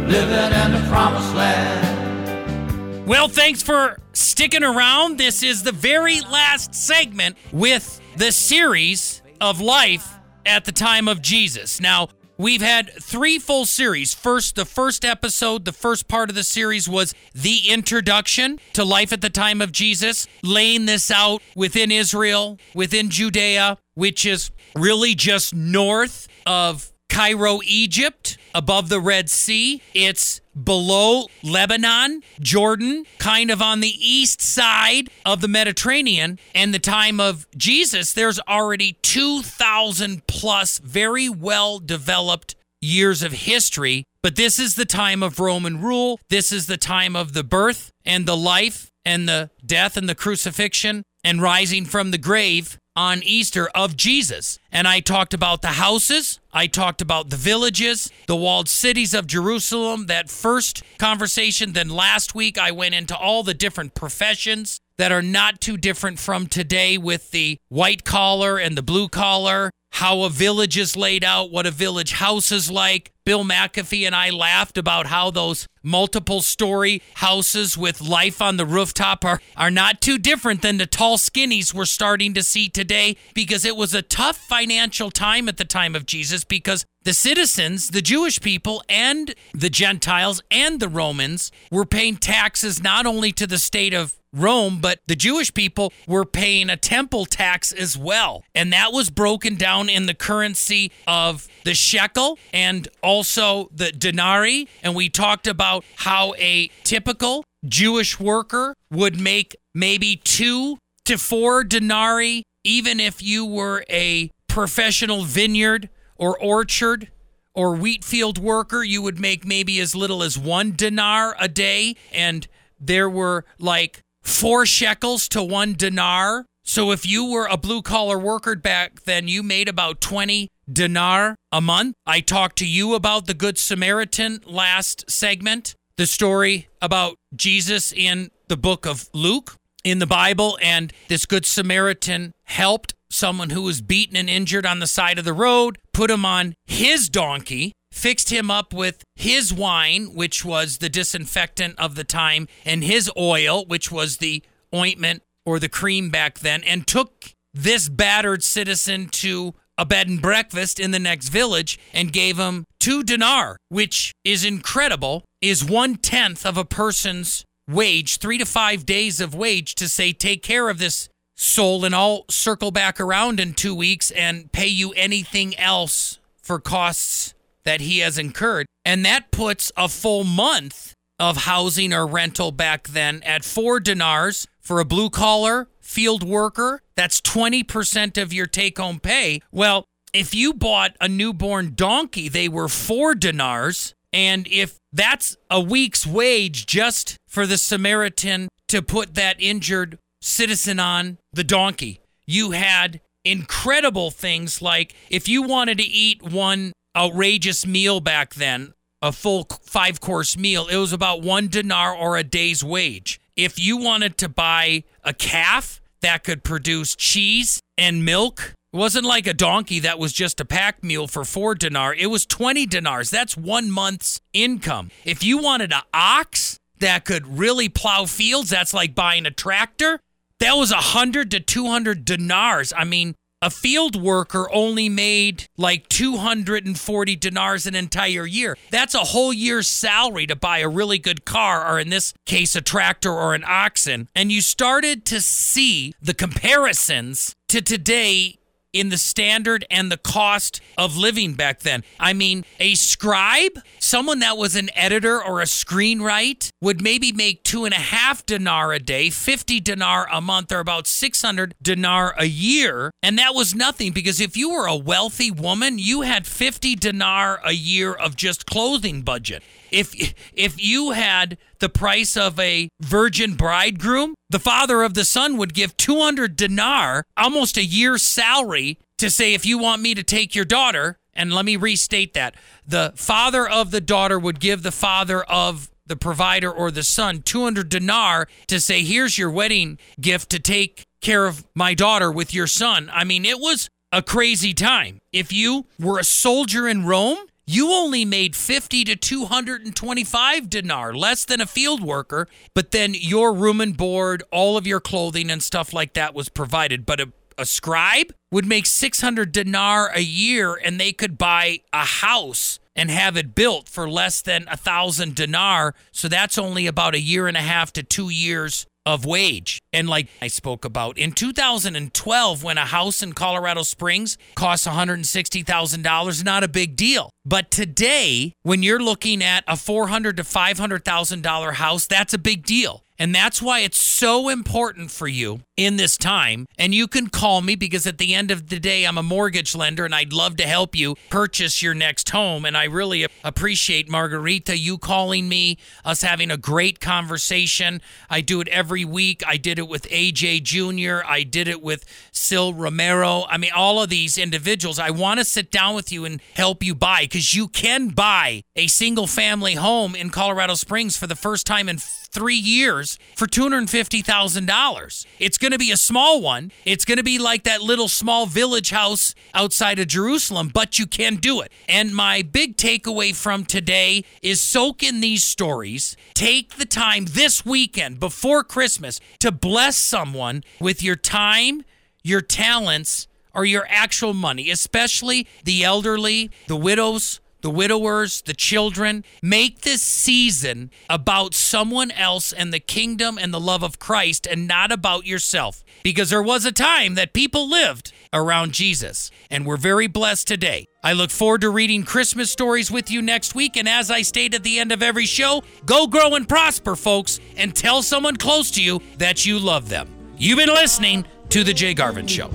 living 0.09 0.52
in 0.61 0.72
the 0.72 0.83
promised 0.88 1.35
land. 1.35 3.07
Well, 3.07 3.28
thanks 3.28 3.62
for 3.62 3.98
sticking 4.12 4.62
around. 4.62 5.18
This 5.18 5.42
is 5.42 5.62
the 5.62 5.72
very 5.72 6.20
last 6.20 6.74
segment 6.74 7.37
with 7.52 8.00
the 8.16 8.31
series 8.31 9.22
of 9.40 9.61
life 9.61 10.16
at 10.46 10.64
the 10.64 10.72
time 10.72 11.09
of 11.09 11.20
Jesus. 11.20 11.81
Now, 11.81 12.09
we've 12.42 12.61
had 12.61 12.90
three 13.00 13.38
full 13.38 13.64
series. 13.64 14.12
First, 14.12 14.57
the 14.57 14.64
first 14.64 15.05
episode, 15.05 15.64
the 15.64 15.72
first 15.72 16.09
part 16.09 16.28
of 16.28 16.35
the 16.35 16.42
series 16.42 16.88
was 16.88 17.14
the 17.35 17.70
introduction 17.70 18.59
to 18.72 18.85
life 18.85 19.12
at 19.12 19.20
the 19.20 19.31
time 19.31 19.62
of 19.62 19.70
Jesus, 19.72 20.26
laying 20.42 20.87
this 20.87 21.11
out 21.11 21.40
within 21.55 21.92
Israel, 21.92 22.59
within 22.74 23.09
Judea, 23.09 23.78
which 23.94 24.26
is 24.26 24.50
really 24.74 25.14
just 25.14 25.55
north 25.55 26.28
of 26.44 26.91
Cairo, 27.12 27.61
Egypt, 27.66 28.38
above 28.55 28.88
the 28.88 28.98
Red 28.98 29.29
Sea. 29.29 29.83
It's 29.92 30.40
below 30.64 31.27
Lebanon, 31.42 32.22
Jordan, 32.40 33.05
kind 33.18 33.51
of 33.51 33.61
on 33.61 33.81
the 33.81 33.94
east 33.98 34.40
side 34.40 35.11
of 35.27 35.42
the 35.42 35.48
Mediterranean. 35.48 36.38
And 36.55 36.72
the 36.72 36.79
time 36.79 37.20
of 37.20 37.46
Jesus, 37.55 38.14
there's 38.14 38.40
already 38.48 38.94
2,000 39.03 40.27
plus 40.27 40.79
very 40.79 41.29
well 41.29 41.79
developed 41.81 42.55
years 42.81 43.22
of 43.22 43.33
history. 43.33 44.05
But 44.22 44.37
this 44.37 44.59
is 44.59 44.77
the 44.77 44.87
time 44.87 45.22
of 45.22 45.38
Roman 45.38 45.83
rule. 45.83 46.18
This 46.31 46.51
is 46.51 46.64
the 46.64 46.79
time 46.79 47.14
of 47.14 47.35
the 47.35 47.44
birth 47.44 47.90
and 48.07 48.25
the 48.25 48.38
life 48.38 48.90
and 49.05 49.29
the 49.29 49.51
death 49.66 49.98
and 49.98 50.09
the 50.09 50.14
crucifixion 50.14 51.03
and 51.25 51.41
rising 51.41 51.85
from 51.85 52.11
the 52.11 52.19
grave 52.19 52.79
on 52.95 53.23
Easter 53.23 53.69
of 53.75 53.97
Jesus. 53.97 54.59
And 54.71 54.87
I 54.87 55.01
talked 55.01 55.33
about 55.33 55.63
the 55.63 55.69
houses, 55.69 56.41
I 56.53 56.67
talked 56.67 57.01
about 57.01 57.31
the 57.31 57.37
villages, 57.37 58.11
the 58.27 58.37
walled 58.37 58.69
cities 58.69 59.15
of 59.15 59.27
Jerusalem, 59.27 60.07
that 60.07 60.31
first 60.31 60.83
conversation. 60.99 61.73
Then 61.73 61.89
last 61.89 62.35
week, 62.35 62.59
I 62.59 62.71
went 62.71 62.95
into 62.95 63.17
all 63.17 63.43
the 63.43 63.55
different 63.55 63.95
professions 63.95 64.79
that 64.99 65.13
are 65.13 65.23
not 65.23 65.61
too 65.61 65.77
different 65.77 66.19
from 66.19 66.47
today 66.47 66.99
with 66.99 67.31
the 67.31 67.59
white 67.69 68.05
collar 68.05 68.59
and 68.59 68.77
the 68.77 68.83
blue 68.83 69.09
collar, 69.09 69.71
how 69.92 70.22
a 70.22 70.31
village 70.31 70.78
is 70.78 70.96
laid 70.96 71.22
out, 71.22 71.50
what 71.50 71.66
a 71.66 71.70
village 71.70 72.12
house 72.12 72.50
is 72.50 72.70
like. 72.70 73.12
Bill 73.24 73.44
McAfee 73.44 74.05
and 74.05 74.16
I 74.16 74.31
laughed 74.31 74.76
about 74.76 75.07
how 75.07 75.31
those 75.31 75.68
multiple 75.83 76.40
story 76.40 77.02
houses 77.16 77.78
with 77.78 78.00
life 78.00 78.42
on 78.42 78.57
the 78.57 78.66
rooftop 78.66 79.24
are, 79.24 79.40
are 79.57 79.70
not 79.70 80.00
too 80.00 80.18
different 80.18 80.62
than 80.62 80.78
the 80.78 80.87
tall 80.87 81.18
skinnies 81.18 81.72
we're 81.72 81.85
starting 81.85 82.35
to 82.35 82.42
see 82.42 82.68
today 82.68 83.16
because 83.35 83.64
it 83.64 83.76
was 83.76 83.94
a 83.94 84.02
tough 84.02 84.37
financial 84.37 85.11
time 85.11 85.48
at 85.48 85.57
the 85.57 85.64
time 85.64 85.94
of 85.94 86.07
Jesus 86.07 86.42
because 86.42 86.85
the 87.05 87.12
citizens, 87.12 87.90
the 87.90 88.02
Jewish 88.02 88.40
people, 88.40 88.83
and 88.88 89.35
the 89.52 89.70
Gentiles 89.70 90.42
and 90.50 90.81
the 90.81 90.88
Romans 90.88 91.52
were 91.70 91.87
paying 91.87 92.16
taxes 92.16 92.83
not 92.83 93.07
only 93.07 93.31
to 93.33 93.46
the 93.46 93.59
state 93.59 93.92
of 93.92 94.18
Rome, 94.33 94.79
but 94.81 95.01
the 95.07 95.16
Jewish 95.16 95.53
people 95.53 95.92
were 96.07 96.25
paying 96.25 96.71
a 96.71 96.77
temple 96.77 97.27
tax 97.27 97.73
as 97.73 97.99
well. 97.99 98.45
And 98.55 98.73
that 98.73 98.92
was 98.92 99.11
broken 99.11 99.57
down 99.57 99.88
in 99.88 100.07
the 100.07 100.14
currency 100.14 100.90
of 101.07 101.49
the 101.64 101.75
shekel 101.75 102.38
and 102.53 102.88
also 103.03 103.68
the 103.75 103.92
denarii. 103.92 104.68
And 104.83 104.95
we 104.95 105.09
talked 105.09 105.47
about 105.47 105.85
how 105.97 106.35
a 106.38 106.71
typical 106.83 107.45
Jewish 107.64 108.18
worker 108.18 108.75
would 108.90 109.21
make 109.21 109.57
maybe 109.75 110.16
two 110.16 110.79
to 111.05 111.18
four 111.18 111.64
denarii, 111.64 112.42
even 112.64 113.01
if 113.01 113.23
you 113.23 113.45
were 113.45 113.85
a 113.90 114.31
professional 114.49 115.25
vineyard 115.25 115.88
or 116.16 116.38
orchard 116.38 117.09
or 117.55 117.75
wheat 117.75 118.05
field 118.05 118.38
worker, 118.38 118.83
you 118.83 119.03
would 119.03 119.21
make 119.21 119.45
maybe 119.45 119.79
as 119.81 119.95
little 119.95 120.23
as 120.23 120.38
one 120.38 120.73
dinar 120.73 121.37
a 121.38 121.49
day. 121.49 121.97
And 122.12 122.47
there 122.81 123.11
were 123.11 123.45
like 123.59 124.01
four 124.23 124.67
shekels 124.67 125.29
to 125.29 125.43
one 125.43 125.75
dinar. 125.75 126.47
So 126.65 126.93
if 126.93 127.05
you 127.05 127.31
were 127.31 127.47
a 127.47 127.57
blue 127.57 127.83
collar 127.83 128.19
worker 128.19 128.57
back 128.57 129.03
then, 129.03 129.29
you 129.29 129.43
made 129.43 129.69
about 129.69 130.01
20 130.01 130.49
dinar 130.73 131.35
a 131.51 131.61
month. 131.61 131.95
I 132.07 132.21
talked 132.21 132.57
to 132.59 132.67
you 132.67 132.95
about 132.95 133.27
the 133.27 133.35
Good 133.35 133.59
Samaritan 133.59 134.41
last 134.47 135.11
segment, 135.11 135.75
the 135.97 136.07
story 136.07 136.69
about 136.81 137.17
Jesus 137.35 137.93
in 137.93 138.31
the 138.49 138.57
book 138.57 138.87
of 138.87 139.09
Luke 139.13 139.57
in 139.85 139.99
the 139.99 140.07
Bible, 140.07 140.59
and 140.63 140.93
this 141.09 141.27
Good 141.27 141.45
Samaritan 141.45 142.33
helped 142.45 142.95
someone 143.11 143.51
who 143.51 143.63
was 143.63 143.81
beaten 143.81 144.17
and 144.17 144.31
injured 144.31 144.65
on 144.65 144.79
the 144.79 144.87
side 144.87 145.19
of 145.19 145.25
the 145.25 145.33
road, 145.33 145.79
put 145.93 146.11
him 146.11 146.25
on 146.25 146.55
his 146.65 147.09
donkey, 147.09 147.73
fixed 147.92 148.31
him 148.31 148.50
up 148.50 148.72
with 148.72 149.05
his 149.14 149.52
wine, 149.52 150.14
which 150.14 150.44
was 150.44 150.78
the 150.78 150.88
disinfectant 150.88 151.78
of 151.78 151.94
the 151.94 152.05
time, 152.05 152.48
and 152.64 152.83
his 152.83 153.11
oil, 153.16 153.64
which 153.66 153.92
was 153.92 154.16
the 154.16 154.42
ointment 154.74 155.22
or 155.44 155.59
the 155.59 155.68
cream 155.68 156.11
back 156.11 156.40
then, 156.40 156.62
and 156.64 156.87
took 156.87 157.35
this 157.55 157.88
battered 157.88 158.42
citizen 158.42 159.09
to 159.09 159.55
a 159.78 159.85
bed 159.85 160.09
and 160.09 160.22
breakfast 160.22 160.81
in 160.81 160.90
the 160.90 160.98
next 160.98 161.28
village 161.28 161.78
and 161.92 162.12
gave 162.12 162.38
him 162.38 162.64
two 162.81 163.02
dinar, 163.02 163.57
which 163.68 164.12
is 164.24 164.44
incredible, 164.44 165.24
is 165.40 165.64
one 165.64 165.96
tenth 165.96 166.46
of 166.46 166.57
a 166.57 166.64
person's 166.64 167.44
wage, 167.68 168.18
three 168.18 168.38
to 168.38 168.44
five 168.44 168.87
days 168.87 169.20
of 169.20 169.35
wage 169.35 169.74
to 169.74 169.88
say, 169.88 170.12
take 170.12 170.42
care 170.42 170.68
of 170.68 170.78
this 170.78 171.09
soul, 171.37 171.85
and 171.85 171.94
I'll 171.94 172.24
circle 172.31 172.70
back 172.70 173.00
around 173.00 173.40
in 173.40 173.55
two 173.55 173.74
weeks 173.74 174.11
and 174.12 174.50
pay 174.52 174.66
you 174.66 174.92
anything 174.92 175.57
else 175.59 176.18
for 176.42 176.59
costs 176.59 177.35
that 177.64 177.81
he 177.81 177.98
has 178.01 178.18
incurred. 178.18 178.66
And 178.85 179.05
that 179.05 179.31
puts 179.31 179.70
a 179.77 179.88
full 179.88 180.25
month 180.25 180.94
of 181.18 181.38
housing 181.38 181.92
or 181.92 182.07
rental 182.07 182.51
back 182.51 182.88
then 182.88 183.22
at 183.22 183.44
four 183.44 183.79
dinars 183.79 184.46
for 184.61 184.81
a 184.81 184.85
blue 184.85 185.11
collar 185.11 185.68
field 185.81 186.22
worker. 186.22 186.81
That's 186.96 187.20
20% 187.20 188.20
of 188.20 188.33
your 188.33 188.46
take 188.46 188.79
home 188.79 188.98
pay. 188.98 189.40
Well, 189.51 189.85
if 190.12 190.35
you 190.35 190.53
bought 190.53 190.96
a 191.01 191.09
newborn 191.09 191.75
donkey, 191.75 192.29
they 192.29 192.48
were 192.48 192.68
four 192.68 193.14
dinars. 193.14 193.94
And 194.12 194.46
if 194.51 194.77
that's 194.92 195.37
a 195.51 195.61
week's 195.61 196.07
wage 196.07 196.66
just 196.66 197.16
for 197.29 197.46
the 197.46 197.57
Samaritan 197.57 198.48
to 198.68 198.83
put 198.83 199.14
that 199.14 199.37
injured 199.40 199.98
citizen 200.20 200.79
on 200.79 201.18
the 201.33 201.44
donkey. 201.44 202.01
You 202.27 202.53
had 202.53 203.01
incredible 203.25 204.11
things 204.11 204.61
like 204.61 204.94
if 205.11 205.29
you 205.29 205.42
wanted 205.42 205.79
to 205.79 205.85
eat 205.85 206.22
one 206.22 206.72
outrageous 206.96 207.66
meal 207.66 208.00
back 208.00 208.35
then, 208.35 208.74
a 209.00 209.12
full 209.12 209.46
five 209.62 210.00
course 210.00 210.37
meal, 210.37 210.68
it 210.68 210.76
was 210.76 210.92
about 210.92 211.22
one 211.22 211.48
dinar 211.48 211.94
or 211.94 212.16
a 212.16 212.24
day's 212.24 212.62
wage. 212.62 213.20
If 213.37 213.59
you 213.59 213.76
wanted 213.76 214.18
to 214.18 214.28
buy 214.28 214.85
a 215.02 215.12
calf 215.12 215.81
that 216.02 216.24
could 216.24 216.45
produce 216.45 216.95
cheese 216.95 217.61
and 217.78 218.05
milk, 218.05 218.55
it 218.72 218.76
wasn't 218.76 219.05
like 219.05 219.26
a 219.26 219.34
donkey 219.34 219.80
that 219.80 219.99
was 219.99 220.12
just 220.12 220.40
a 220.40 220.45
pack 220.45 220.82
mule 220.82 221.09
for 221.09 221.24
four 221.24 221.55
dinar. 221.55 221.95
It 221.95 222.07
was 222.07 222.24
20 222.26 222.66
dinars. 222.66 223.11
That's 223.11 223.36
one 223.36 223.70
month's 223.70 224.20
income. 224.32 224.90
If 225.05 225.24
you 225.24 225.38
wanted 225.38 225.72
an 225.72 225.82
ox 225.93 226.59
that 226.78 227.05
could 227.05 227.38
really 227.38 227.68
plow 227.68 228.07
fields, 228.07 228.51
that's 228.51 228.74
like 228.74 228.95
buying 228.95 229.26
a 229.26 229.30
tractor. 229.30 229.99
That 230.40 230.55
was 230.55 230.72
100 230.72 231.30
to 231.32 231.40
200 231.40 232.05
dinars. 232.05 232.72
I 232.76 232.84
mean, 232.84 233.14
a 233.43 233.51
field 233.51 234.01
worker 234.01 234.49
only 234.53 234.88
made 234.88 235.49
like 235.59 235.88
240 235.88 237.16
dinars 237.16 237.66
an 237.66 237.74
entire 237.74 238.24
year. 238.24 238.57
That's 238.70 238.95
a 238.95 239.01
whole 239.01 239.32
year's 239.32 239.68
salary 239.68 240.26
to 240.28 240.36
buy 240.36 240.59
a 240.59 240.68
really 240.68 240.99
good 240.99 241.24
car, 241.24 241.68
or 241.68 241.80
in 241.80 241.90
this 241.90 242.14
case, 242.24 242.55
a 242.55 242.62
tractor 242.62 243.12
or 243.12 243.34
an 243.34 243.45
oxen. 243.47 244.09
And 244.14 244.30
you 244.30 244.40
started 244.40 245.05
to 245.07 245.20
see 245.20 245.93
the 246.01 246.14
comparisons 246.14 247.34
to 247.49 247.61
today 247.61 248.38
in 248.73 248.89
the 248.89 248.99
standard 248.99 249.64
and 249.70 249.91
the 249.91 249.97
cost 249.97 250.61
of 250.79 250.97
living 250.97 251.35
back 251.35 251.61
then. 251.61 251.85
I 252.01 252.12
mean, 252.12 252.45
a 252.59 252.75
scribe, 252.75 253.59
someone 253.79 254.20
that 254.20 254.37
was 254.37 254.57
an 254.57 254.70
editor 254.75 255.23
or 255.23 255.41
a 255.41 255.45
screenwriter, 255.45 256.51
would 256.61 256.83
maybe 256.83 257.12
make 257.12 257.43
two 257.43 257.64
and 257.64 257.75
a 257.75 257.79
half 257.79 258.25
dinar 258.27 258.73
a 258.73 258.79
day, 258.79 259.11
50 259.11 259.61
dinar 259.61 260.07
a 260.11 260.20
month, 260.20 260.53
or 260.53 260.61
about 260.61 260.87
600 260.87 261.55
dinar 261.61 262.14
a 262.18 262.25
year. 262.27 262.91
And 263.03 263.18
that 263.18 263.35
was 263.35 263.55
nothing 263.55 263.93
because 263.93 264.20
if 264.20 264.37
you 264.37 264.51
were 264.51 264.66
a 264.66 264.77
wealthy 264.77 265.31
woman, 265.31 265.79
you 265.79 266.03
had 266.03 266.27
50 266.27 266.77
dinar 266.77 267.41
a 267.45 267.53
year 267.53 267.93
of 267.93 268.16
just 268.16 268.47
clothing 268.47 269.03
budget. 269.03 269.43
If 269.73 270.14
if 270.33 270.62
you 270.62 270.93
had 270.93 271.39
the 271.59 271.68
price 271.68 272.16
of 272.16 272.39
a 272.39 272.68
virgin 272.81 273.35
bridegroom, 273.35 274.14
the 274.31 274.39
father 274.39 274.83
of 274.83 274.95
the 274.95 275.05
son 275.05 275.37
would 275.39 275.55
give 275.55 275.77
200 275.77 276.37
dinar, 276.37 277.05
almost 277.16 277.57
a 277.57 277.64
year's 277.64 278.03
salary, 278.03 278.79
to 278.99 279.11
say, 279.11 279.35
if 279.35 279.45
you 279.45 279.59
want 279.59 279.83
me 279.83 279.95
to 279.95 280.03
take 280.03 280.35
your 280.35 280.45
daughter, 280.45 280.97
and 281.14 281.33
let 281.33 281.45
me 281.45 281.57
restate 281.57 282.14
that 282.14 282.35
the 282.66 282.93
father 282.97 283.49
of 283.49 283.70
the 283.70 283.81
daughter 283.81 284.18
would 284.18 284.41
give 284.41 284.62
the 284.62 284.73
father 284.73 285.23
of 285.25 285.70
the 285.87 285.97
provider 285.97 286.51
or 286.51 286.70
the 286.70 286.83
son 286.83 287.20
200 287.20 287.68
dinar 287.68 288.29
to 288.47 288.61
say, 288.61 288.83
here's 288.83 289.18
your 289.18 289.31
wedding 289.31 289.79
gift 290.01 290.31
to 290.31 290.39
take 290.39 290.87
care 291.01 291.27
of 291.27 291.45
my 291.55 291.75
daughter 291.75 292.11
with 292.11 292.33
your 292.33 292.47
son. 292.47 292.89
I 292.93 293.05
mean, 293.05 293.25
it 293.25 293.39
was 293.39 293.68
a 293.91 294.03
crazy 294.03 294.55
time. 294.55 295.01
If 295.12 295.33
you 295.33 295.66
were 295.79 295.99
a 295.99 296.05
soldier 296.05 296.66
in 296.66 296.87
Rome, 296.87 297.18
you 297.53 297.72
only 297.72 298.05
made 298.05 298.34
50 298.34 298.84
to 298.84 298.96
225 298.96 300.48
dinar, 300.48 300.94
less 300.94 301.24
than 301.24 301.40
a 301.40 301.46
field 301.46 301.82
worker, 301.82 302.28
but 302.55 302.70
then 302.70 302.94
your 302.94 303.34
room 303.34 303.61
and 303.61 303.76
board, 303.76 304.22
all 304.30 304.57
of 304.57 304.66
your 304.66 304.80
clothing 304.80 305.30
and 305.30 305.42
stuff 305.42 305.72
like 305.72 305.92
that 305.94 306.14
was 306.14 306.28
provided. 306.28 306.86
But 306.86 307.00
a, 307.00 307.12
a 307.36 307.44
scribe 307.44 308.12
would 308.30 308.46
make 308.46 308.66
600 308.66 309.32
dinar 309.32 309.90
a 309.94 310.00
year 310.00 310.55
and 310.55 310.80
they 310.80 310.92
could 310.92 311.18
buy 311.18 311.61
a 311.72 311.84
house 311.84 312.59
and 312.74 312.90
have 312.90 313.16
it 313.16 313.34
built 313.34 313.68
for 313.68 313.88
less 313.88 314.22
than 314.22 314.46
a 314.50 314.57
thousand 314.57 315.14
dinar. 315.14 315.74
So 315.90 316.09
that's 316.09 316.38
only 316.38 316.66
about 316.66 316.94
a 316.94 317.00
year 317.00 317.28
and 317.28 317.36
a 317.36 317.40
half 317.40 317.72
to 317.74 317.82
two 317.82 318.09
years 318.09 318.66
of 318.85 319.05
wage. 319.05 319.62
And 319.72 319.89
like 319.89 320.09
I 320.20 320.28
spoke 320.28 320.64
about 320.64 320.99
in 320.99 321.12
2012, 321.12 322.43
when 322.43 322.59
a 322.59 322.66
house 322.66 323.03
in 323.03 323.12
Colorado 323.12 323.62
Springs 323.62 324.18
costs 324.35 324.66
$160,000, 324.66 326.24
not 326.24 326.45
a 326.45 326.49
big 326.49 326.76
deal. 326.76 327.11
But 327.24 327.51
today, 327.51 328.33
when 328.43 328.62
you're 328.62 328.83
looking 328.83 329.22
at 329.22 329.45
a 329.47 329.57
400 329.57 330.16
to 330.16 330.22
$500,000 330.22 331.53
house, 331.55 331.87
that's 331.87 332.14
a 332.14 332.18
big 332.18 332.45
deal. 332.45 332.83
And 332.99 333.14
that's 333.14 333.40
why 333.40 333.61
it's 333.61 333.78
so 333.78 334.28
important 334.28 334.90
for 334.90 335.09
you 335.09 335.40
in 335.57 335.76
this 335.76 335.97
time. 335.97 336.47
And 336.59 336.74
you 336.74 336.86
can 336.86 337.09
call 337.09 337.40
me 337.40 337.57
because 337.57 337.86
at 337.86 337.99
the 337.99 338.14
end 338.14 338.30
of 338.30 338.49
the 338.49 338.61
day, 338.61 338.84
I'm 338.84 338.99
a 338.99 339.03
mortgage 339.03 339.55
lender 339.55 339.84
and 339.84 339.95
I'd 339.95 340.12
love 340.12 340.36
to 340.36 340.45
help 340.45 340.76
you 340.76 340.97
purchase 341.11 341.62
your 341.62 341.74
next 341.74 342.11
home. 342.11 342.45
And 342.45 342.57
I 342.57 342.64
really 342.64 343.07
appreciate 343.24 343.88
Margarita, 343.88 344.57
you 344.57 344.78
calling 344.78 345.28
me, 345.28 345.59
us 345.84 346.03
having 346.03 346.30
a 346.30 346.36
great 346.36 346.80
conversation. 346.80 347.80
I 348.09 348.20
do 348.20 348.40
it 348.40 348.49
every 348.49 348.84
week. 348.84 349.22
I 349.26 349.36
did 349.36 349.59
it 349.59 349.68
with 349.68 349.88
AJ 349.88 350.43
Jr., 350.43 351.05
I 351.07 351.22
did 351.22 351.49
it 351.49 351.62
with 351.62 351.84
Sil 352.12 352.55
Romero. 352.55 353.24
I 353.28 353.38
mean, 353.38 353.53
all 353.55 353.82
of 353.82 353.88
these 353.88 354.18
individuals. 354.18 354.78
I 354.78 354.90
want 354.90 355.18
to 355.18 355.24
sit 355.24 355.51
down 355.51 355.74
with 355.74 355.90
you 355.90 356.05
and 356.05 356.20
help 356.34 356.62
you 356.62 356.74
buy 356.74 357.03
because 357.03 357.34
you 357.34 357.49
can 357.49 357.88
buy 357.88 358.45
a 358.55 358.66
single 358.66 359.07
family 359.07 359.55
home 359.55 359.95
in 359.95 360.11
Colorado 360.11 360.55
Springs 360.55 360.97
for 360.97 361.07
the 361.07 361.16
first 361.16 361.47
time 361.47 361.68
in 361.68 361.78
three 362.13 362.37
years 362.37 362.99
for 363.17 363.27
$250,000. 363.27 365.07
It's 365.19 365.39
going 365.39 365.53
to 365.53 365.59
be 365.59 365.73
a 365.73 365.77
small 365.77 366.21
one. 366.21 366.53
It's 366.65 366.85
going 366.85 366.99
to 366.99 367.05
be 367.05 367.19
like 367.19 367.45
that 367.45 367.63
little 367.63 367.89
small 367.89 368.27
village 368.27 368.71
house 368.71 369.15
outside 369.35 369.79
of 369.79 369.89
Jerusalem, 369.89 370.51
but 370.53 370.79
you 370.79 370.87
can 370.87 371.17
do 371.17 371.41
it. 371.41 371.51
And 371.69 371.97
my 371.97 372.23
big 372.23 372.57
takeaway 372.57 373.15
from 373.15 373.45
today 373.45 374.05
is 374.21 374.41
soak 374.41 374.83
in 374.83 375.01
these 375.01 375.25
stories. 375.25 375.97
Take 376.15 376.57
the 376.57 376.67
time 376.67 377.07
this 377.07 377.45
weekend 377.47 377.99
before 377.99 378.45
Christmas 378.45 379.01
to 379.21 379.33
bless 379.33 379.77
someone 379.77 380.45
with 380.61 380.83
your 380.83 380.97
time, 380.97 381.65
your 382.03 382.21
talents, 382.21 383.09
or 383.35 383.47
your 383.47 383.67
actual 383.71 384.13
money, 384.13 384.51
especially 384.51 385.27
the 385.45 385.65
elderly, 385.65 386.31
the 386.49 386.57
widows, 386.57 387.21
the 387.43 387.51
widowers, 387.51 388.22
the 388.22 388.34
children. 388.34 389.05
Make 389.22 389.61
this 389.61 389.82
season 389.82 390.70
about 390.88 391.34
someone 391.34 391.90
else 391.90 392.32
and 392.32 392.53
the 392.53 392.61
kingdom 392.61 393.18
and 393.18 393.34
the 393.34 393.40
love 393.40 393.62
of 393.62 393.78
Christ 393.78 394.26
and 394.26 394.49
not 394.49 394.72
about 394.72 395.07
yourself. 395.07 395.62
Because 395.82 396.11
there 396.11 396.22
was 396.22 396.45
a 396.45 396.53
time 396.53 396.95
that 396.95 397.12
people 397.12 397.49
lived 397.49 397.93
around 398.14 398.53
Jesus, 398.53 399.11
and 399.30 399.47
we're 399.47 399.57
very 399.57 399.86
blessed 399.86 400.28
today. 400.28 400.66
I 400.84 400.93
look 400.93 401.11
forward 401.11 401.40
to 401.43 401.51
reading 401.51 401.84
Christmas 401.84 402.30
stories 402.30 402.70
with 402.70 402.90
you 402.90 403.01
next 403.01 403.34
week. 403.34 403.57
And 403.57 403.68
as 403.68 403.90
I 403.90 404.03
state 404.03 404.34
at 404.34 404.43
the 404.43 404.59
end 404.59 404.72
of 404.72 404.82
every 404.82 405.07
show, 405.07 405.43
go 405.64 405.86
grow 405.86 406.14
and 406.14 406.28
prosper, 406.28 406.76
folks, 406.76 407.20
and 407.36 407.55
tell 407.55 407.82
someone 407.82 408.16
close 408.16 408.51
to 408.53 408.62
you 408.62 408.80
that 408.99 409.24
you 409.24 409.38
love 409.38 409.68
them. 409.68 409.88
You've 410.16 410.38
been 410.38 410.49
listening 410.49 411.05
to 411.30 411.43
The 411.45 411.55
Jay 411.55 411.74
Garvens 411.74 412.11
Show. 412.11 412.30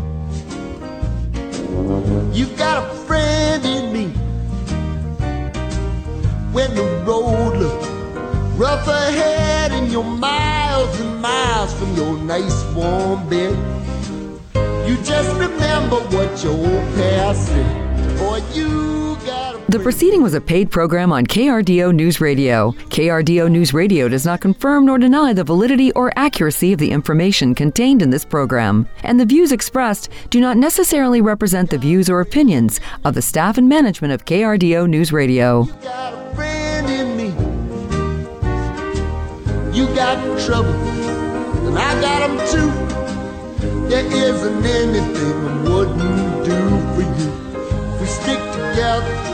You've 2.33 2.57
got 2.57 2.89
a 2.89 2.95
friend 3.05 3.65
in 3.65 3.93
me 3.93 4.26
when 6.57 6.73
the 6.73 6.81
road 7.05 7.55
looks 7.55 7.87
rough 8.57 8.87
ahead 8.87 9.71
and 9.71 9.91
you're 9.91 10.03
miles 10.03 10.99
and 10.99 11.21
miles 11.21 11.71
from 11.75 11.95
your 11.95 12.17
nice 12.17 12.63
warm 12.73 13.29
bed. 13.29 13.55
You 14.89 14.97
just 15.03 15.31
remember 15.37 15.97
what 15.97 16.43
your 16.43 16.53
old 16.53 16.95
past 16.95 17.45
said, 17.45 17.86
or 18.21 18.39
you 18.53 19.15
got 19.25 19.55
a 19.55 19.71
The 19.71 19.79
proceeding 19.79 20.23
was 20.23 20.33
a 20.33 20.41
paid 20.41 20.71
program 20.71 21.11
on 21.11 21.25
KRDO 21.25 21.93
News 21.93 22.21
Radio. 22.21 22.71
KRDO 22.89 23.49
News 23.51 23.73
Radio 23.73 24.07
does 24.07 24.25
not 24.25 24.39
confirm 24.41 24.85
nor 24.85 24.97
deny 24.97 25.33
the 25.33 25.43
validity 25.43 25.91
or 25.91 26.11
accuracy 26.15 26.73
of 26.73 26.79
the 26.79 26.91
information 26.91 27.53
contained 27.53 28.01
in 28.01 28.09
this 28.09 28.25
program, 28.25 28.87
and 29.03 29.19
the 29.19 29.25
views 29.25 29.51
expressed 29.51 30.09
do 30.29 30.39
not 30.39 30.57
necessarily 30.57 31.21
represent 31.21 31.69
the 31.69 31.77
views 31.77 32.09
or 32.09 32.21
opinions 32.21 32.79
of 33.03 33.13
the 33.13 33.21
staff 33.21 33.57
and 33.57 33.67
management 33.67 34.13
of 34.13 34.25
KRDO 34.25 34.87
News 34.89 35.11
Radio. 35.11 35.63
got 35.83 36.13
a 36.13 36.35
friend 36.35 36.89
in 36.89 37.17
me. 37.17 37.27
You 39.77 39.85
got 39.95 40.17
trouble, 40.39 40.73
and 41.67 41.77
I 41.77 42.01
got 42.01 42.21
'em 42.29 42.37
too. 42.47 42.71
There 43.89 44.05
isn't 44.05 44.65
anything 44.65 45.47
I 45.47 45.69
wouldn't 45.69 46.45
do 46.45 46.76
together 48.77 49.26